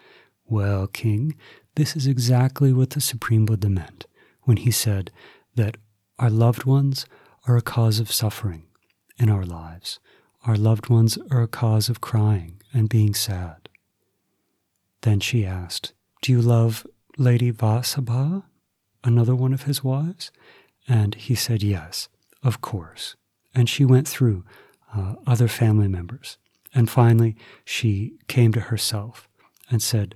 Well, 0.46 0.86
king, 0.86 1.34
this 1.76 1.96
is 1.96 2.06
exactly 2.06 2.72
what 2.72 2.90
the 2.90 3.00
Supreme 3.00 3.46
Buddha 3.46 3.70
meant 3.70 4.06
when 4.42 4.58
he 4.58 4.70
said 4.70 5.10
that 5.56 5.78
our 6.18 6.30
loved 6.30 6.64
ones 6.64 7.06
are 7.48 7.56
a 7.56 7.62
cause 7.62 7.98
of 7.98 8.12
suffering 8.12 8.64
in 9.18 9.30
our 9.30 9.44
lives. 9.44 9.98
Our 10.46 10.56
loved 10.56 10.90
ones 10.90 11.18
are 11.30 11.42
a 11.42 11.48
cause 11.48 11.88
of 11.88 12.02
crying 12.02 12.60
and 12.72 12.88
being 12.88 13.14
sad. 13.14 13.70
Then 15.00 15.20
she 15.20 15.46
asked, 15.46 15.94
Do 16.20 16.32
you 16.32 16.42
love 16.42 16.86
Lady 17.16 17.50
Vasabha, 17.50 18.44
another 19.04 19.34
one 19.34 19.52
of 19.52 19.62
his 19.62 19.84
wives? 19.84 20.32
And 20.88 21.14
he 21.14 21.34
said, 21.34 21.62
Yes, 21.62 22.08
of 22.42 22.60
course. 22.60 23.16
And 23.54 23.68
she 23.68 23.84
went 23.84 24.08
through 24.08 24.44
uh, 24.94 25.14
other 25.26 25.48
family 25.48 25.88
members. 25.88 26.38
And 26.74 26.90
finally, 26.90 27.36
she 27.64 28.16
came 28.26 28.52
to 28.52 28.60
herself 28.60 29.28
and 29.70 29.82
said, 29.82 30.14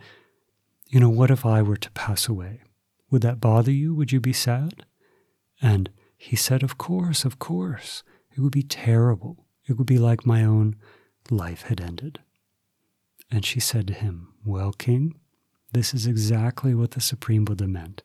You 0.88 1.00
know, 1.00 1.11
what 1.11 1.30
if 1.30 1.47
I 1.47 1.62
were 1.62 1.76
to 1.76 1.90
pass 1.92 2.28
away? 2.28 2.62
Would 3.11 3.23
that 3.23 3.40
bother 3.40 3.71
you? 3.71 3.95
Would 3.95 4.12
you 4.12 4.21
be 4.21 4.33
sad? 4.33 4.85
And 5.62 5.90
he 6.16 6.37
said, 6.37 6.62
Of 6.62 6.78
course, 6.78 7.25
of 7.25 7.38
course. 7.38 8.02
It 8.37 8.40
would 8.40 8.52
be 8.52 8.62
terrible. 8.62 9.47
It 9.66 9.78
would 9.78 9.87
be 9.87 9.99
like 9.99 10.26
my 10.26 10.45
own 10.45 10.76
life 11.30 11.62
had 11.62 11.80
ended. 11.80 12.21
And 13.30 13.45
she 13.45 13.61
said 13.61 13.87
to 13.88 13.95
him, 13.95 14.35
Well, 14.45 14.73
King, 14.73 15.18
this 15.73 15.92
is 15.92 16.07
exactly 16.07 16.75
what 16.75 16.92
the 16.92 17.00
Supreme 17.00 17.45
Buddha 17.45 17.66
meant 17.66 18.02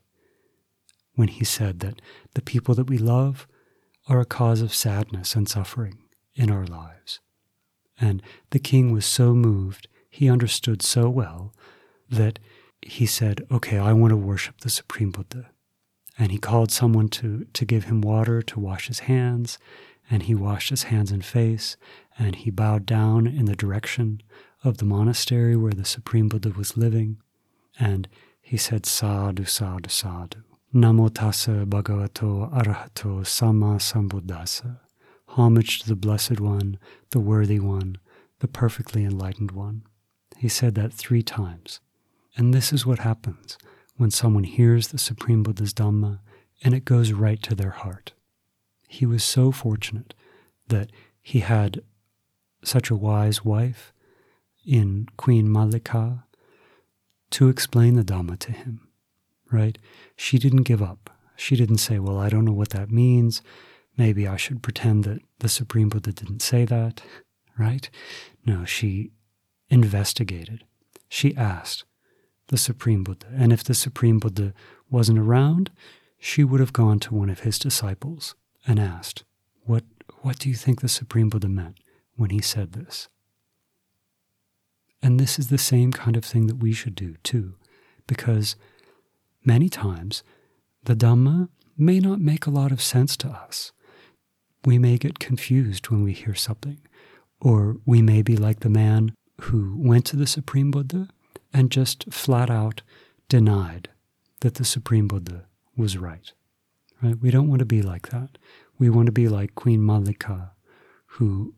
when 1.16 1.28
he 1.28 1.46
said 1.46 1.80
that 1.80 2.02
the 2.34 2.42
people 2.42 2.76
that 2.76 2.90
we 2.90 2.98
love 2.98 3.48
are 4.08 4.20
a 4.20 4.26
cause 4.26 4.62
of 4.62 4.74
sadness 4.74 5.36
and 5.36 5.48
suffering 5.48 5.98
in 6.36 6.52
our 6.52 6.66
lives. 6.66 7.20
And 8.00 8.22
the 8.50 8.60
king 8.60 8.92
was 8.92 9.06
so 9.06 9.34
moved, 9.34 9.88
he 10.10 10.30
understood 10.30 10.82
so 10.82 11.10
well 11.10 11.54
that 12.10 12.40
he 12.82 13.06
said, 13.06 13.46
Okay, 13.52 13.78
I 13.78 13.94
want 13.94 14.12
to 14.12 14.18
worship 14.18 14.62
the 14.62 14.70
Supreme 14.70 15.12
Buddha. 15.12 15.50
And 16.18 16.32
he 16.32 16.38
called 16.38 16.72
someone 16.72 17.10
to, 17.10 17.46
to 17.54 17.66
give 17.66 17.86
him 17.86 18.02
water 18.02 18.42
to 18.42 18.60
wash 18.60 18.88
his 18.88 19.00
hands, 19.00 19.58
and 20.10 20.24
he 20.24 20.36
washed 20.36 20.70
his 20.70 20.84
hands 20.84 21.12
and 21.12 21.24
face, 21.24 21.78
and 22.20 22.36
he 22.36 22.52
bowed 22.52 22.86
down 22.86 23.26
in 23.26 23.46
the 23.46 23.56
direction 23.56 24.22
of 24.64 24.78
the 24.78 24.86
monastery 24.86 25.56
where 25.56 25.72
the 25.72 25.86
Supreme 25.86 26.28
Buddha 26.28 26.50
was 26.50 26.78
living, 26.78 27.18
and 27.80 28.08
he 28.42 28.58
said, 28.58 28.86
Sadhu, 28.86 29.46
sadhu, 29.46 29.90
sadhu. 29.90 30.44
Namo 30.74 31.08
tassa 31.08 31.68
bhagavato 31.68 32.52
arahato 32.52 33.24
samma 33.24 33.78
sambuddhassa. 33.78 34.80
Homage 35.28 35.80
to 35.80 35.88
the 35.88 35.96
Blessed 35.96 36.40
One, 36.40 36.80
the 37.12 37.20
Worthy 37.20 37.60
One, 37.60 37.98
the 38.40 38.48
perfectly 38.48 39.04
enlightened 39.06 39.52
One. 39.52 39.84
He 40.36 40.50
said 40.50 40.74
that 40.74 40.92
three 40.92 41.22
times. 41.22 41.80
And 42.36 42.54
this 42.54 42.74
is 42.74 42.88
what 42.88 43.00
happens 43.00 43.60
when 43.98 44.10
someone 44.10 44.46
hears 44.46 44.88
the 44.88 44.98
Supreme 44.98 45.44
Buddha's 45.44 45.76
Dhamma 45.76 46.22
and 46.64 46.74
it 46.74 46.86
goes 46.86 47.12
right 47.12 47.42
to 47.44 47.54
their 47.54 47.70
heart. 47.70 48.14
He 48.88 49.06
was 49.06 49.24
so 49.24 49.52
fortunate 49.52 50.16
that 50.70 50.90
he 51.22 51.42
had 51.42 51.84
such 52.64 52.90
a 52.90 52.96
wise 52.96 53.46
wife 53.46 53.94
in 54.66 55.08
Queen 55.18 55.52
Malika 55.52 56.24
to 57.30 57.50
explain 57.50 57.94
the 57.96 58.04
Dhamma 58.04 58.40
to 58.40 58.52
him, 58.52 58.88
right? 59.54 59.78
She 60.18 60.38
didn't 60.38 60.64
give 60.64 60.82
up. 60.82 61.10
She 61.36 61.56
didn't 61.56 61.78
say, 61.78 62.00
Well, 62.00 62.20
I 62.20 62.30
don't 62.30 62.46
know 62.46 62.54
what 62.54 62.70
that 62.70 62.92
means. 62.92 63.42
Maybe 63.98 64.28
I 64.28 64.38
should 64.38 64.64
pretend 64.64 65.04
that 65.04 65.22
the 65.40 65.50
Supreme 65.50 65.90
Buddha 65.90 66.12
didn't 66.12 66.42
say 66.42 66.66
that, 66.66 67.02
right? 67.58 67.90
No, 68.46 68.66
she 68.66 69.12
investigated. 69.70 70.64
She 71.08 71.36
asked 71.38 71.86
the 72.48 72.58
Supreme 72.58 73.04
Buddha. 73.04 73.28
And 73.34 73.54
if 73.54 73.64
the 73.64 73.76
Supreme 73.76 74.20
Buddha 74.20 74.54
wasn't 74.90 75.20
around, 75.20 75.72
she 76.20 76.44
would 76.44 76.60
have 76.60 76.74
gone 76.74 77.00
to 77.00 77.14
one 77.14 77.30
of 77.30 77.42
his 77.42 77.60
disciples 77.60 78.36
and 78.66 78.80
asked, 78.80 79.24
What, 79.66 79.84
what 80.22 80.40
do 80.40 80.50
you 80.50 80.56
think 80.56 80.82
the 80.82 80.90
Supreme 80.90 81.30
Buddha 81.30 81.50
meant 81.50 81.80
when 82.16 82.32
he 82.32 82.42
said 82.42 82.74
this? 82.74 83.10
And 85.02 85.20
this 85.20 85.38
is 85.38 85.50
the 85.50 85.58
same 85.58 85.92
kind 85.92 86.16
of 86.16 86.24
thing 86.24 86.48
that 86.48 86.58
we 86.58 86.72
should 86.72 86.96
do 86.96 87.16
too, 87.24 87.56
because 88.08 88.56
many 89.46 89.70
times 89.70 90.24
the 90.84 90.96
Dhamma 90.96 91.50
may 91.78 92.00
not 92.00 92.20
make 92.20 92.46
a 92.46 92.52
lot 92.52 92.72
of 92.72 92.82
sense 92.82 93.18
to 93.18 93.28
us. 93.28 93.72
We 94.66 94.78
may 94.78 94.98
get 94.98 95.20
confused 95.20 95.90
when 95.90 96.04
we 96.04 96.14
hear 96.14 96.36
something, 96.36 96.80
or 97.42 97.78
we 97.86 98.02
may 98.02 98.22
be 98.22 98.38
like 98.38 98.62
the 98.62 98.70
man 98.70 99.14
who 99.42 99.76
went 99.78 100.06
to 100.06 100.16
the 100.16 100.28
Supreme 100.28 100.72
Buddha 100.72 101.10
and 101.54 101.72
just 101.72 102.12
flat 102.12 102.50
out 102.50 102.82
denied 103.30 103.90
that 104.42 104.56
the 104.56 104.66
Supreme 104.66 105.08
Buddha 105.08 105.46
was 105.76 105.98
right. 105.98 106.32
Right? 107.02 107.20
We 107.20 107.32
don't 107.32 107.50
want 107.50 107.60
to 107.60 107.66
be 107.66 107.82
like 107.82 108.10
that. 108.10 108.38
We 108.78 108.90
want 108.90 109.08
to 109.08 109.12
be 109.12 109.28
like 109.28 109.56
Queen 109.56 109.86
Malika, 109.86 110.54
who 111.06 111.54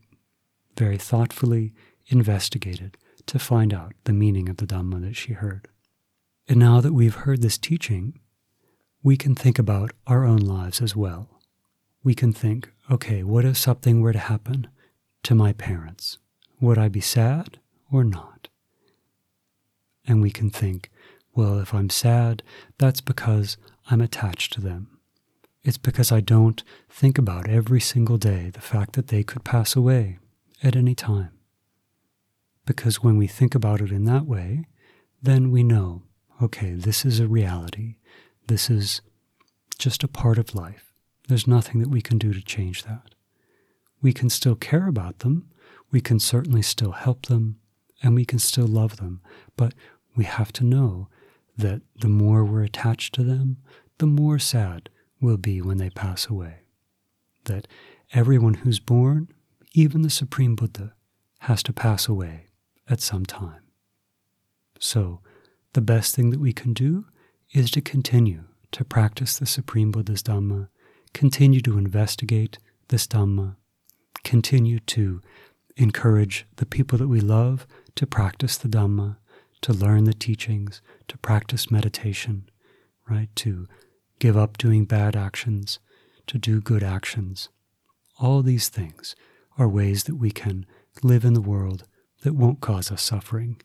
very 0.76 0.98
thoughtfully 0.98 1.72
investigated 2.08 2.96
to 3.26 3.38
find 3.38 3.72
out 3.72 3.92
the 4.04 4.12
meaning 4.12 4.48
of 4.48 4.58
the 4.58 4.66
Dhamma 4.66 5.00
that 5.02 5.16
she 5.16 5.32
heard. 5.32 5.68
And 6.48 6.58
now 6.58 6.80
that 6.80 6.92
we've 6.92 7.14
heard 7.14 7.42
this 7.42 7.58
teaching, 7.58 8.20
we 9.02 9.16
can 9.16 9.34
think 9.34 9.58
about 9.58 9.92
our 10.06 10.24
own 10.24 10.38
lives 10.38 10.80
as 10.80 10.94
well. 10.94 11.40
We 12.04 12.14
can 12.14 12.32
think, 12.32 12.70
okay, 12.90 13.22
what 13.22 13.44
if 13.44 13.56
something 13.56 14.00
were 14.00 14.12
to 14.12 14.18
happen 14.18 14.68
to 15.24 15.34
my 15.34 15.52
parents? 15.52 16.18
Would 16.60 16.78
I 16.78 16.88
be 16.88 17.00
sad 17.00 17.58
or 17.90 18.04
not? 18.04 18.48
And 20.06 20.22
we 20.22 20.30
can 20.30 20.50
think, 20.50 20.90
well, 21.34 21.58
if 21.58 21.74
I'm 21.74 21.90
sad, 21.90 22.42
that's 22.78 23.00
because 23.00 23.56
I'm 23.90 24.00
attached 24.00 24.52
to 24.54 24.60
them. 24.60 24.98
It's 25.64 25.78
because 25.78 26.12
I 26.12 26.20
don't 26.20 26.62
think 26.88 27.18
about 27.18 27.48
every 27.48 27.80
single 27.80 28.18
day 28.18 28.50
the 28.50 28.60
fact 28.60 28.92
that 28.92 29.08
they 29.08 29.24
could 29.24 29.42
pass 29.42 29.74
away 29.74 30.18
at 30.62 30.76
any 30.76 30.94
time. 30.94 31.32
Because 32.64 33.02
when 33.02 33.16
we 33.16 33.26
think 33.26 33.54
about 33.54 33.80
it 33.80 33.90
in 33.90 34.04
that 34.04 34.26
way, 34.26 34.66
then 35.20 35.50
we 35.50 35.64
know, 35.64 36.02
okay, 36.42 36.72
this 36.72 37.04
is 37.04 37.20
a 37.20 37.28
reality. 37.28 37.96
This 38.46 38.70
is 38.70 39.00
just 39.78 40.04
a 40.04 40.08
part 40.08 40.38
of 40.38 40.54
life. 40.54 40.92
There's 41.28 41.46
nothing 41.46 41.80
that 41.80 41.90
we 41.90 42.00
can 42.00 42.18
do 42.18 42.32
to 42.32 42.42
change 42.42 42.84
that. 42.84 43.14
We 44.00 44.12
can 44.12 44.30
still 44.30 44.54
care 44.54 44.86
about 44.86 45.20
them. 45.20 45.50
We 45.90 46.00
can 46.00 46.20
certainly 46.20 46.62
still 46.62 46.92
help 46.92 47.26
them 47.26 47.58
and 48.02 48.14
we 48.14 48.24
can 48.24 48.38
still 48.38 48.66
love 48.66 48.98
them. 48.98 49.20
But 49.56 49.74
we 50.14 50.24
have 50.24 50.52
to 50.54 50.64
know 50.64 51.08
that 51.56 51.82
the 52.00 52.08
more 52.08 52.44
we're 52.44 52.62
attached 52.62 53.14
to 53.14 53.24
them, 53.24 53.56
the 53.98 54.06
more 54.06 54.38
sad 54.38 54.90
we'll 55.20 55.38
be 55.38 55.62
when 55.62 55.78
they 55.78 55.90
pass 55.90 56.28
away. 56.28 56.60
That 57.44 57.66
everyone 58.12 58.54
who's 58.54 58.80
born, 58.80 59.28
even 59.72 60.02
the 60.02 60.10
Supreme 60.10 60.54
Buddha, 60.54 60.92
has 61.40 61.62
to 61.64 61.72
pass 61.72 62.08
away 62.08 62.46
at 62.88 63.00
some 63.00 63.24
time. 63.24 63.62
So, 64.78 65.20
the 65.76 65.82
best 65.82 66.16
thing 66.16 66.30
that 66.30 66.40
we 66.40 66.54
can 66.54 66.72
do 66.72 67.04
is 67.52 67.70
to 67.70 67.82
continue 67.82 68.44
to 68.72 68.82
practice 68.82 69.38
the 69.38 69.44
Supreme 69.44 69.92
Buddha's 69.92 70.22
Dhamma, 70.22 70.68
continue 71.12 71.60
to 71.60 71.76
investigate 71.76 72.56
this 72.88 73.06
Dhamma, 73.06 73.56
continue 74.24 74.80
to 74.80 75.20
encourage 75.76 76.46
the 76.56 76.64
people 76.64 76.96
that 76.96 77.08
we 77.08 77.20
love 77.20 77.66
to 77.94 78.06
practice 78.06 78.56
the 78.56 78.68
Dhamma, 78.68 79.18
to 79.60 79.74
learn 79.74 80.04
the 80.04 80.14
teachings, 80.14 80.80
to 81.08 81.18
practice 81.18 81.70
meditation, 81.70 82.48
right? 83.06 83.28
To 83.36 83.66
give 84.18 84.34
up 84.34 84.56
doing 84.56 84.86
bad 84.86 85.14
actions, 85.14 85.78
to 86.26 86.38
do 86.38 86.62
good 86.62 86.82
actions. 86.82 87.50
All 88.18 88.40
these 88.40 88.70
things 88.70 89.14
are 89.58 89.68
ways 89.68 90.04
that 90.04 90.16
we 90.16 90.30
can 90.30 90.64
live 91.02 91.26
in 91.26 91.34
the 91.34 91.42
world 91.42 91.84
that 92.22 92.32
won't 92.34 92.62
cause 92.62 92.90
us 92.90 93.02
suffering 93.02 93.60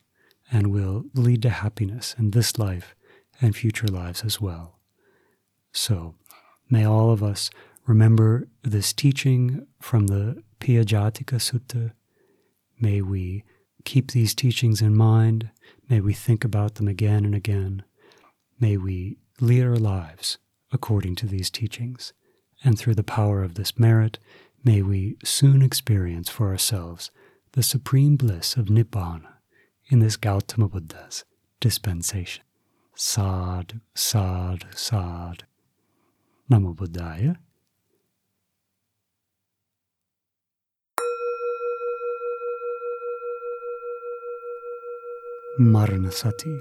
and 0.52 0.66
will 0.70 1.06
lead 1.14 1.42
to 1.42 1.50
happiness 1.50 2.14
in 2.18 2.30
this 2.30 2.58
life 2.58 2.94
and 3.40 3.56
future 3.56 3.88
lives 3.88 4.22
as 4.22 4.40
well. 4.40 4.78
So, 5.72 6.14
may 6.68 6.84
all 6.84 7.10
of 7.10 7.22
us 7.22 7.50
remember 7.86 8.46
this 8.62 8.92
teaching 8.92 9.66
from 9.80 10.08
the 10.08 10.42
Piyajatika 10.60 11.38
Sutta. 11.38 11.92
May 12.78 13.00
we 13.00 13.44
keep 13.84 14.10
these 14.10 14.34
teachings 14.34 14.82
in 14.82 14.94
mind. 14.94 15.50
May 15.88 16.00
we 16.00 16.12
think 16.12 16.44
about 16.44 16.74
them 16.74 16.86
again 16.86 17.24
and 17.24 17.34
again. 17.34 17.82
May 18.60 18.76
we 18.76 19.18
lead 19.40 19.64
our 19.64 19.76
lives 19.76 20.38
according 20.70 21.16
to 21.16 21.26
these 21.26 21.50
teachings. 21.50 22.12
And 22.62 22.78
through 22.78 22.94
the 22.94 23.02
power 23.02 23.42
of 23.42 23.54
this 23.54 23.78
merit, 23.78 24.18
may 24.62 24.82
we 24.82 25.16
soon 25.24 25.62
experience 25.62 26.28
for 26.28 26.48
ourselves 26.48 27.10
the 27.52 27.62
supreme 27.62 28.16
bliss 28.16 28.56
of 28.56 28.66
Nibbana 28.66 29.31
in 29.92 29.98
this 29.98 30.16
Gautama 30.16 30.68
Buddha's 30.68 31.26
dispensation. 31.60 32.42
Sadhu, 32.96 33.80
sadhu, 33.94 34.66
sadhu. 34.74 35.44
Namo 36.50 36.74
Buddhaya. 36.74 37.36
Maranasati, 45.60 46.58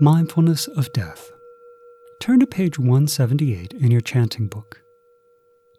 mindfulness 0.00 0.66
of 0.66 0.92
death. 0.92 1.30
Turn 2.20 2.40
to 2.40 2.46
page 2.48 2.80
178 2.80 3.74
in 3.74 3.92
your 3.92 4.00
chanting 4.00 4.48
book. 4.48 4.82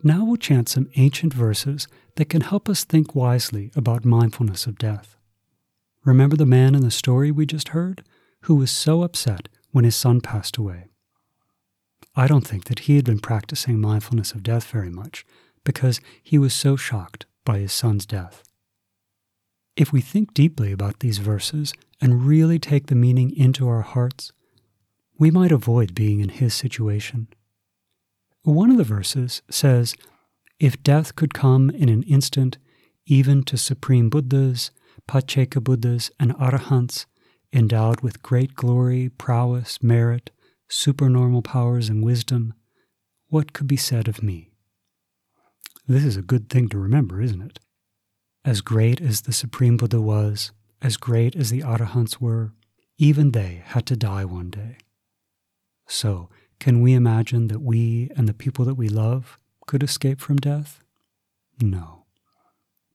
Now 0.04 0.24
we'll 0.24 0.38
chant 0.38 0.70
some 0.70 0.90
ancient 0.96 1.34
verses 1.34 1.90
that 2.16 2.30
can 2.30 2.42
help 2.42 2.70
us 2.70 2.86
think 2.86 3.14
wisely 3.14 3.72
about 3.76 4.06
mindfulness 4.06 4.66
of 4.66 4.78
death. 4.78 5.17
Remember 6.08 6.38
the 6.38 6.46
man 6.46 6.74
in 6.74 6.84
the 6.84 6.90
story 6.90 7.32
we 7.32 7.46
just 7.46 7.70
heard 7.70 8.02
who 8.44 8.56
was 8.56 8.72
so 8.72 9.04
upset 9.04 9.50
when 9.72 9.84
his 9.84 9.98
son 9.98 10.22
passed 10.22 10.56
away? 10.56 10.86
I 12.16 12.28
don't 12.28 12.48
think 12.48 12.64
that 12.66 12.80
he 12.80 12.96
had 12.96 13.04
been 13.04 13.20
practicing 13.20 13.82
mindfulness 13.82 14.32
of 14.32 14.42
death 14.42 14.64
very 14.68 14.90
much 14.90 15.26
because 15.66 16.00
he 16.24 16.38
was 16.38 16.54
so 16.54 16.78
shocked 16.78 17.26
by 17.44 17.58
his 17.58 17.74
son's 17.74 18.06
death. 18.06 18.44
If 19.76 19.92
we 19.92 20.00
think 20.00 20.34
deeply 20.34 20.72
about 20.72 21.02
these 21.02 21.18
verses 21.18 21.74
and 22.00 22.26
really 22.26 22.58
take 22.58 22.88
the 22.88 22.96
meaning 22.96 23.36
into 23.36 23.68
our 23.68 23.82
hearts, 23.82 24.32
we 25.20 25.30
might 25.30 25.52
avoid 25.52 25.94
being 25.94 26.22
in 26.22 26.30
his 26.30 26.54
situation. 26.54 27.28
One 28.44 28.72
of 28.72 28.78
the 28.78 28.86
verses 28.86 29.42
says, 29.50 29.94
If 30.58 30.82
death 30.84 31.18
could 31.18 31.34
come 31.34 31.70
in 31.70 31.90
an 31.90 32.04
instant, 32.04 32.60
even 33.06 33.44
to 33.44 33.58
supreme 33.58 34.10
Buddhas, 34.10 34.72
Pacceka 35.08 35.64
Buddhas, 35.64 36.12
and 36.20 36.34
Arahants, 36.36 37.06
endowed 37.54 38.02
with 38.02 38.22
great 38.22 38.56
glory, 38.56 39.10
prowess, 39.10 39.82
merit, 39.82 40.32
supernormal 40.68 41.42
powers, 41.42 41.90
and 41.90 42.04
wisdom, 42.04 42.54
what 43.30 43.54
could 43.54 43.68
be 43.68 43.78
said 43.78 44.08
of 44.08 44.24
me? 44.24 44.52
This 45.88 46.04
is 46.04 46.18
a 46.18 46.22
good 46.22 46.50
thing 46.50 46.68
to 46.70 46.78
remember, 46.78 47.22
isn't 47.22 47.42
it? 47.42 47.60
As 48.44 48.62
great 48.62 49.02
as 49.02 49.22
the 49.22 49.34
Supreme 49.34 49.78
Buddha 49.78 50.02
was, 50.02 50.52
as 50.82 50.98
great 50.98 51.36
as 51.36 51.50
the 51.50 51.62
Arahants 51.62 52.20
were, 52.20 52.54
even 52.98 53.32
they 53.32 53.62
had 53.66 53.86
to 53.88 53.96
die 53.96 54.26
one 54.26 54.50
day. 54.50 54.78
So, 55.88 56.30
can 56.60 56.82
we 56.82 56.94
imagine 56.94 57.48
that 57.48 57.62
we 57.62 58.10
and 58.16 58.28
the 58.28 58.34
people 58.34 58.66
that 58.66 58.76
we 58.76 58.90
love 58.90 59.38
could 59.66 59.84
escape 59.84 60.20
from 60.20 60.38
death? 60.38 60.82
No. 61.62 61.97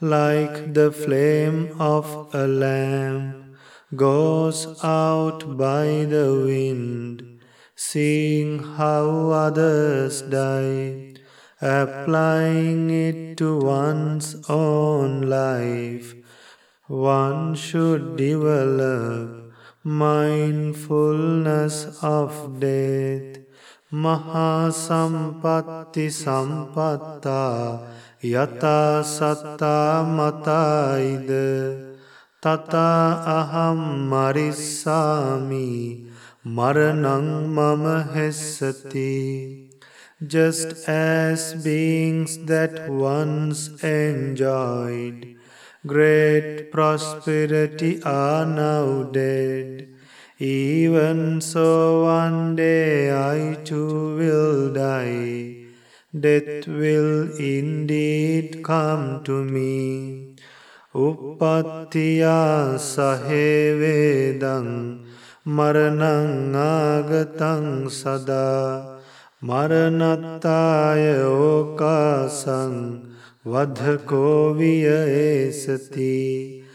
like 0.00 0.74
the 0.74 0.92
flame 0.92 1.74
of 1.80 2.34
a 2.34 2.46
lamp 2.46 3.56
goes 3.94 4.82
out 4.84 5.56
by 5.56 6.04
the 6.04 6.44
wind, 6.46 7.40
seeing 7.74 8.58
how 8.76 9.30
others 9.30 10.22
die 10.22 11.14
applying 11.60 12.88
it 12.88 13.36
to 13.36 13.58
one's 13.58 14.36
own 14.48 15.22
life, 15.22 16.14
one 16.86 17.56
should 17.56 18.16
develop 18.16 19.52
mindfulness 19.82 21.98
of 22.02 22.60
death. 22.60 23.37
Mahasampatti 23.90 25.32
sampatta 26.12 27.88
yata 28.20 29.02
satta 29.02 30.04
mataida 30.04 31.96
tata 32.38 33.24
aham 33.24 34.10
marissami 34.10 36.04
maranang 36.44 37.48
mama 37.48 38.04
hessati 38.12 39.70
just 40.26 40.86
as 40.86 41.54
beings 41.64 42.36
that 42.44 42.90
once 42.90 43.70
enjoyed 43.82 45.34
great 45.86 46.70
prosperity 46.70 48.02
are 48.02 48.44
now 48.44 49.04
dead. 49.04 49.97
Even 50.40 51.40
so, 51.40 52.04
one 52.04 52.54
day 52.54 53.10
I 53.10 53.56
too 53.64 54.14
will 54.16 54.72
die. 54.72 55.66
Death 56.14 56.68
will 56.68 57.36
indeed 57.40 58.62
come 58.62 59.24
to 59.24 59.42
me. 59.42 60.36
Uppattiya 60.94 62.78
sahevedang 62.78 64.30
maranang 65.44 66.54
agatang 66.54 67.90
sada 67.90 69.02
maranataya 69.42 71.26
okasang 71.26 73.10
vadhko 73.44 74.54
viya 74.54 75.02
esati 75.50 76.67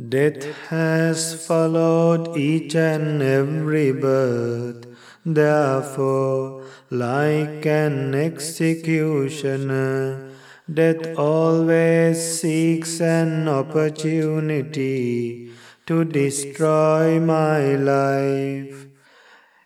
Death 0.00 0.44
has 0.68 1.46
followed 1.46 2.36
each 2.36 2.74
and 2.74 3.22
every 3.22 3.92
birth. 3.92 4.84
Therefore, 5.24 6.64
like 6.90 7.64
an 7.66 8.14
executioner, 8.14 10.30
death 10.72 11.18
always 11.18 12.40
seeks 12.40 13.00
an 13.00 13.48
opportunity 13.48 15.50
to 15.86 16.04
destroy 16.04 17.18
my 17.18 17.76
life. 17.76 18.86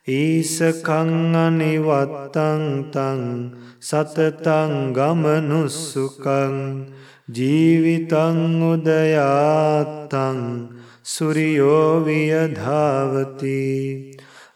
ඊසකං 0.08 1.36
අනිවත්තං 1.36 2.90
තං 2.90 3.20
සතතං 3.78 4.96
ගමනුස්සුකං 4.96 6.54
जीवितं 7.29 8.37
उदयात्तं 8.71 10.37
सूर्यो 11.13 11.99
वियधावति 12.05 13.61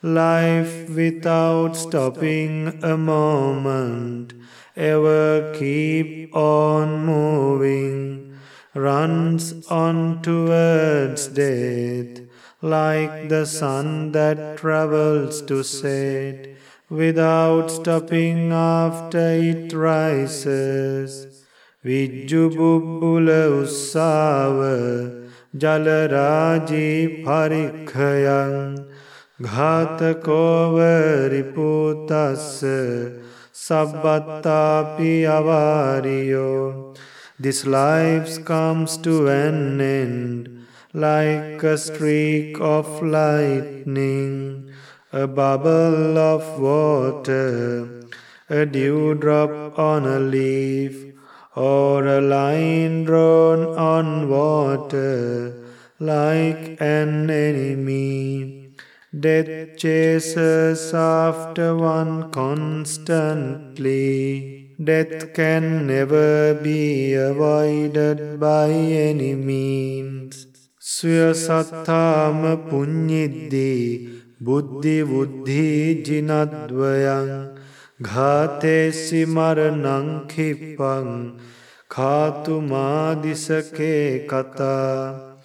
life 0.02 0.90
without 0.90 1.76
stopping 1.76 2.82
a 2.82 2.96
moment, 2.96 4.34
ever 4.78 5.54
keep 5.60 6.34
on 6.34 7.06
moving, 7.06 8.40
runs 8.74 9.68
on 9.68 10.22
towards 10.22 11.28
death, 11.28 12.22
like 12.62 13.28
the 13.28 13.46
sun 13.46 14.14
that 14.14 14.58
travels 14.58 15.42
to 15.42 15.64
set, 15.66 16.56
without 16.90 17.70
stopping 17.70 18.54
after 18.54 19.18
it 19.18 19.74
rises. 19.74 21.46
විජ්ජුබුබ්බුල 21.86 23.30
උස්සාව 23.62 24.58
ජලරාජී 25.64 27.24
පරික්හයන් 27.26 28.56
ඝාතකෝවරිපූතස්ස 29.52 30.18
සබබත්තාපි 33.66 35.14
අවාරියෝ 35.38 36.66
This 37.42 37.66
life 37.66 38.44
comes 38.44 38.98
to 38.98 39.30
an 39.30 39.80
end 39.80 40.68
like 40.94 41.64
a 41.64 41.78
streak 41.78 42.60
of 42.60 43.02
lightning, 43.02 44.70
a 45.14 45.26
bubble 45.26 46.18
of 46.18 46.60
water, 46.60 47.88
a 48.50 48.66
dewdrop 48.66 49.80
on 49.80 50.06
a 50.06 50.20
leaf, 50.20 51.09
or 51.60 52.06
a 52.08 52.22
line 52.22 53.04
drawn 53.04 53.62
on 53.94 54.08
water, 54.30 55.54
like 56.00 56.80
an 56.80 57.30
enemy. 57.30 58.76
Death 59.28 59.78
chases 59.78 60.94
after 60.94 61.76
one 61.76 62.32
constantly. 62.32 64.06
Death 64.82 65.34
can 65.34 65.88
never 65.88 66.54
be 66.54 67.14
avoided 67.14 68.40
by 68.40 68.70
any 69.08 69.34
means. 69.50 70.36
ස්වසත්තාම 70.98 72.40
පුඤ්ඤිද්දී 72.70 73.82
බුද්ධි 74.46 74.96
වුද්ධි 75.10 75.66
ජිනද්වයං 76.06 77.30
घातेसि 78.02 79.26
मरणं 79.26 80.28
क्षिपं 80.28 81.08
खातुमादिशके 81.92 82.70
kata. 84.30 85.38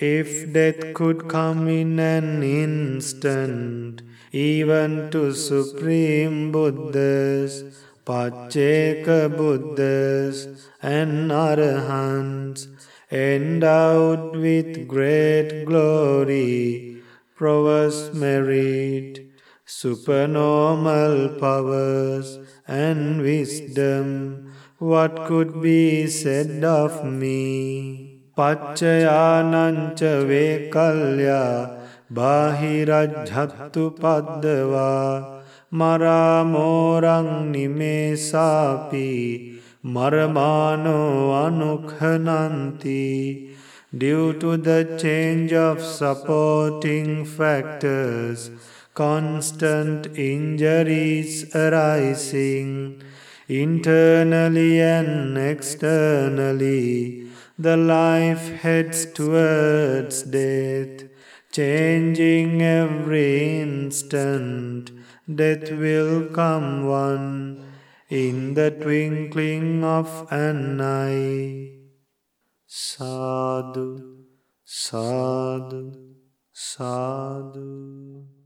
If 0.00 0.52
death 0.52 0.94
could 0.94 1.28
come 1.28 1.66
in 1.68 1.98
an 1.98 2.42
instant, 2.42 4.02
even 4.32 5.10
to 5.10 5.32
Supreme 5.32 6.52
Buddhas, 6.52 7.64
Pacceka 8.06 9.34
Buddhas, 9.36 10.46
and 10.82 11.30
Arahants, 11.30 12.68
endowed 13.10 14.36
with 14.36 14.86
great 14.86 15.64
glory, 15.64 17.02
prowess 17.34 18.12
merit, 18.14 19.27
supernormal 19.68 21.36
powers 21.38 22.38
and 22.66 23.20
wisdom, 23.20 24.50
what 24.78 25.26
could 25.26 25.60
be 25.60 26.06
said 26.06 26.64
of 26.64 27.04
me? 27.04 28.22
Pachchayanancha 28.34 30.24
vekalya 30.24 31.84
bahirajhattu 32.10 33.84
paddava 34.00 35.42
maramorang 35.70 37.52
nimesapi 37.52 39.10
maramano 39.84 41.28
anukhananti 41.44 43.04
due 43.96 44.32
to 44.32 44.56
the 44.56 44.96
change 44.98 45.52
of 45.52 45.82
supporting 45.82 47.26
factors 47.26 48.50
constant 48.98 50.08
injuries 50.18 51.54
arising 51.54 53.00
internally 53.46 54.80
and 54.80 55.38
externally, 55.38 57.28
the 57.56 57.76
life 57.76 58.46
heads 58.62 59.06
towards 59.18 60.24
death, 60.24 61.04
changing 61.52 62.60
every 62.60 63.60
instant 63.60 64.90
death 65.32 65.70
will 65.70 66.26
come 66.40 66.84
one 66.88 67.64
in 68.08 68.54
the 68.54 68.70
twinkling 68.82 69.84
of 69.84 70.26
an 70.32 70.80
eye. 70.80 71.70
Sadhu, 72.66 74.24
sadhu, 74.64 75.84
sadhu. 76.52 78.37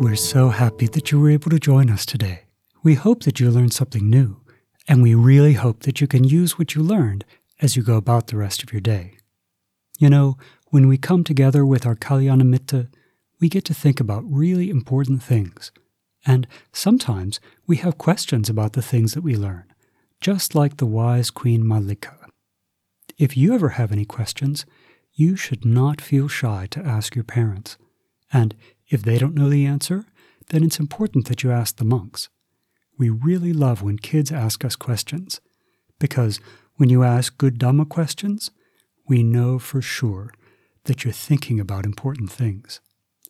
We're 0.00 0.16
so 0.16 0.48
happy 0.48 0.88
that 0.88 1.12
you 1.12 1.20
were 1.20 1.30
able 1.30 1.50
to 1.50 1.58
join 1.60 1.88
us 1.88 2.04
today. 2.04 2.42
We 2.82 2.94
hope 2.94 3.22
that 3.22 3.38
you 3.38 3.48
learned 3.50 3.72
something 3.72 4.10
new, 4.10 4.40
and 4.88 5.02
we 5.02 5.14
really 5.14 5.52
hope 5.52 5.84
that 5.84 6.00
you 6.00 6.08
can 6.08 6.24
use 6.24 6.58
what 6.58 6.74
you 6.74 6.82
learned 6.82 7.24
as 7.62 7.76
you 7.76 7.82
go 7.82 7.96
about 7.96 8.26
the 8.26 8.36
rest 8.36 8.62
of 8.64 8.72
your 8.72 8.80
day. 8.80 9.18
You 9.98 10.10
know, 10.10 10.36
when 10.70 10.88
we 10.88 10.98
come 10.98 11.22
together 11.22 11.64
with 11.64 11.86
our 11.86 11.94
Kalyanamitta, 11.94 12.88
we 13.40 13.48
get 13.48 13.64
to 13.66 13.74
think 13.74 14.00
about 14.00 14.24
really 14.26 14.68
important 14.68 15.22
things. 15.22 15.70
And 16.26 16.48
sometimes 16.72 17.38
we 17.66 17.76
have 17.76 17.96
questions 17.96 18.50
about 18.50 18.72
the 18.72 18.82
things 18.82 19.14
that 19.14 19.22
we 19.22 19.36
learn, 19.36 19.64
just 20.20 20.56
like 20.56 20.78
the 20.78 20.86
wise 20.86 21.30
Queen 21.30 21.66
Malika. 21.66 22.16
If 23.16 23.36
you 23.36 23.54
ever 23.54 23.70
have 23.70 23.92
any 23.92 24.04
questions, 24.04 24.66
you 25.12 25.36
should 25.36 25.64
not 25.64 26.00
feel 26.00 26.26
shy 26.26 26.66
to 26.72 26.84
ask 26.84 27.14
your 27.14 27.24
parents. 27.24 27.78
And 28.32 28.56
if 28.88 29.02
they 29.02 29.18
don't 29.18 29.34
know 29.34 29.48
the 29.48 29.66
answer, 29.66 30.04
then 30.48 30.62
it's 30.62 30.78
important 30.78 31.26
that 31.28 31.42
you 31.42 31.50
ask 31.50 31.76
the 31.76 31.84
monks. 31.84 32.28
We 32.98 33.10
really 33.10 33.52
love 33.52 33.82
when 33.82 33.98
kids 33.98 34.30
ask 34.30 34.64
us 34.64 34.76
questions, 34.76 35.40
because 35.98 36.40
when 36.76 36.88
you 36.88 37.02
ask 37.02 37.36
good 37.38 37.58
Dhamma 37.58 37.88
questions, 37.88 38.50
we 39.08 39.22
know 39.22 39.58
for 39.58 39.82
sure 39.82 40.32
that 40.84 41.04
you're 41.04 41.12
thinking 41.12 41.58
about 41.58 41.86
important 41.86 42.30
things. 42.30 42.80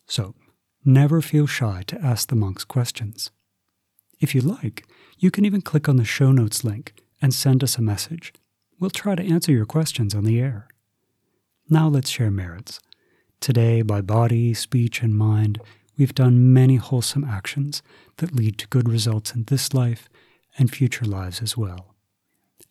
So, 0.07 0.35
never 0.83 1.21
feel 1.21 1.47
shy 1.47 1.83
to 1.87 2.01
ask 2.01 2.27
the 2.27 2.35
monks 2.35 2.63
questions. 2.63 3.31
If 4.19 4.35
you 4.35 4.41
like, 4.41 4.85
you 5.17 5.31
can 5.31 5.45
even 5.45 5.61
click 5.61 5.89
on 5.89 5.97
the 5.97 6.05
show 6.05 6.31
notes 6.31 6.63
link 6.63 6.93
and 7.21 7.33
send 7.33 7.63
us 7.63 7.77
a 7.77 7.81
message. 7.81 8.33
We'll 8.79 8.89
try 8.89 9.15
to 9.15 9.23
answer 9.23 9.51
your 9.51 9.65
questions 9.65 10.13
on 10.13 10.25
the 10.25 10.39
air. 10.39 10.67
Now 11.69 11.87
let's 11.87 12.09
share 12.09 12.31
merits. 12.31 12.79
Today, 13.45 13.83
by 13.83 14.01
body, 14.01 14.55
speech, 14.55 15.03
and 15.03 15.15
mind, 15.15 15.61
we've 15.99 16.15
done 16.15 16.51
many 16.51 16.77
wholesome 16.77 17.23
actions 17.23 17.83
that 18.17 18.33
lead 18.33 18.57
to 18.57 18.67
good 18.69 18.89
results 18.89 19.35
in 19.35 19.43
this 19.43 19.71
life 19.71 20.09
and 20.57 20.73
future 20.73 21.05
lives 21.05 21.43
as 21.43 21.55
well. 21.55 21.93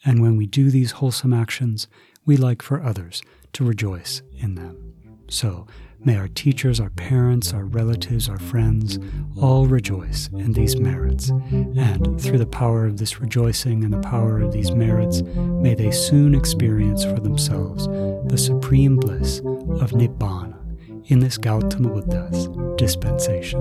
And 0.04 0.20
when 0.20 0.37
we 0.37 0.46
do 0.46 0.72
these 0.72 0.90
wholesome 0.90 1.32
actions, 1.32 1.87
we 2.26 2.37
like 2.37 2.60
for 2.60 2.82
others 2.82 3.22
to 3.52 3.64
rejoice 3.64 4.22
in 4.37 4.56
them. 4.56 4.94
So 5.28 5.68
may 6.00 6.16
our 6.16 6.26
teachers, 6.26 6.80
our 6.80 6.90
parents, 6.90 7.52
our 7.52 7.66
relatives, 7.66 8.28
our 8.28 8.40
friends 8.40 8.98
all 9.40 9.68
rejoice 9.68 10.28
in 10.32 10.54
these 10.54 10.76
merits. 10.76 11.28
And 11.28 12.20
through 12.20 12.38
the 12.38 12.46
power 12.46 12.84
of 12.84 12.98
this 12.98 13.20
rejoicing 13.20 13.84
and 13.84 13.92
the 13.92 14.00
power 14.00 14.40
of 14.40 14.52
these 14.52 14.72
merits, 14.72 15.22
may 15.22 15.76
they 15.76 15.92
soon 15.92 16.34
experience 16.34 17.04
for 17.04 17.20
themselves 17.20 17.87
the 18.26 18.37
supreme 18.37 18.96
bliss 18.96 19.38
of 19.38 19.92
Nibbana 19.92 20.63
in 21.06 21.18
this 21.18 21.36
Gautama 21.36 21.90
Buddha's 21.90 22.48
dispensation. 22.76 23.60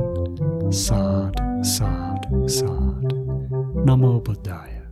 Sad, 0.72 1.36
sad, 1.62 2.28
sad. 2.48 3.04
Namo 3.86 4.24
Buddhaya. 4.24 4.84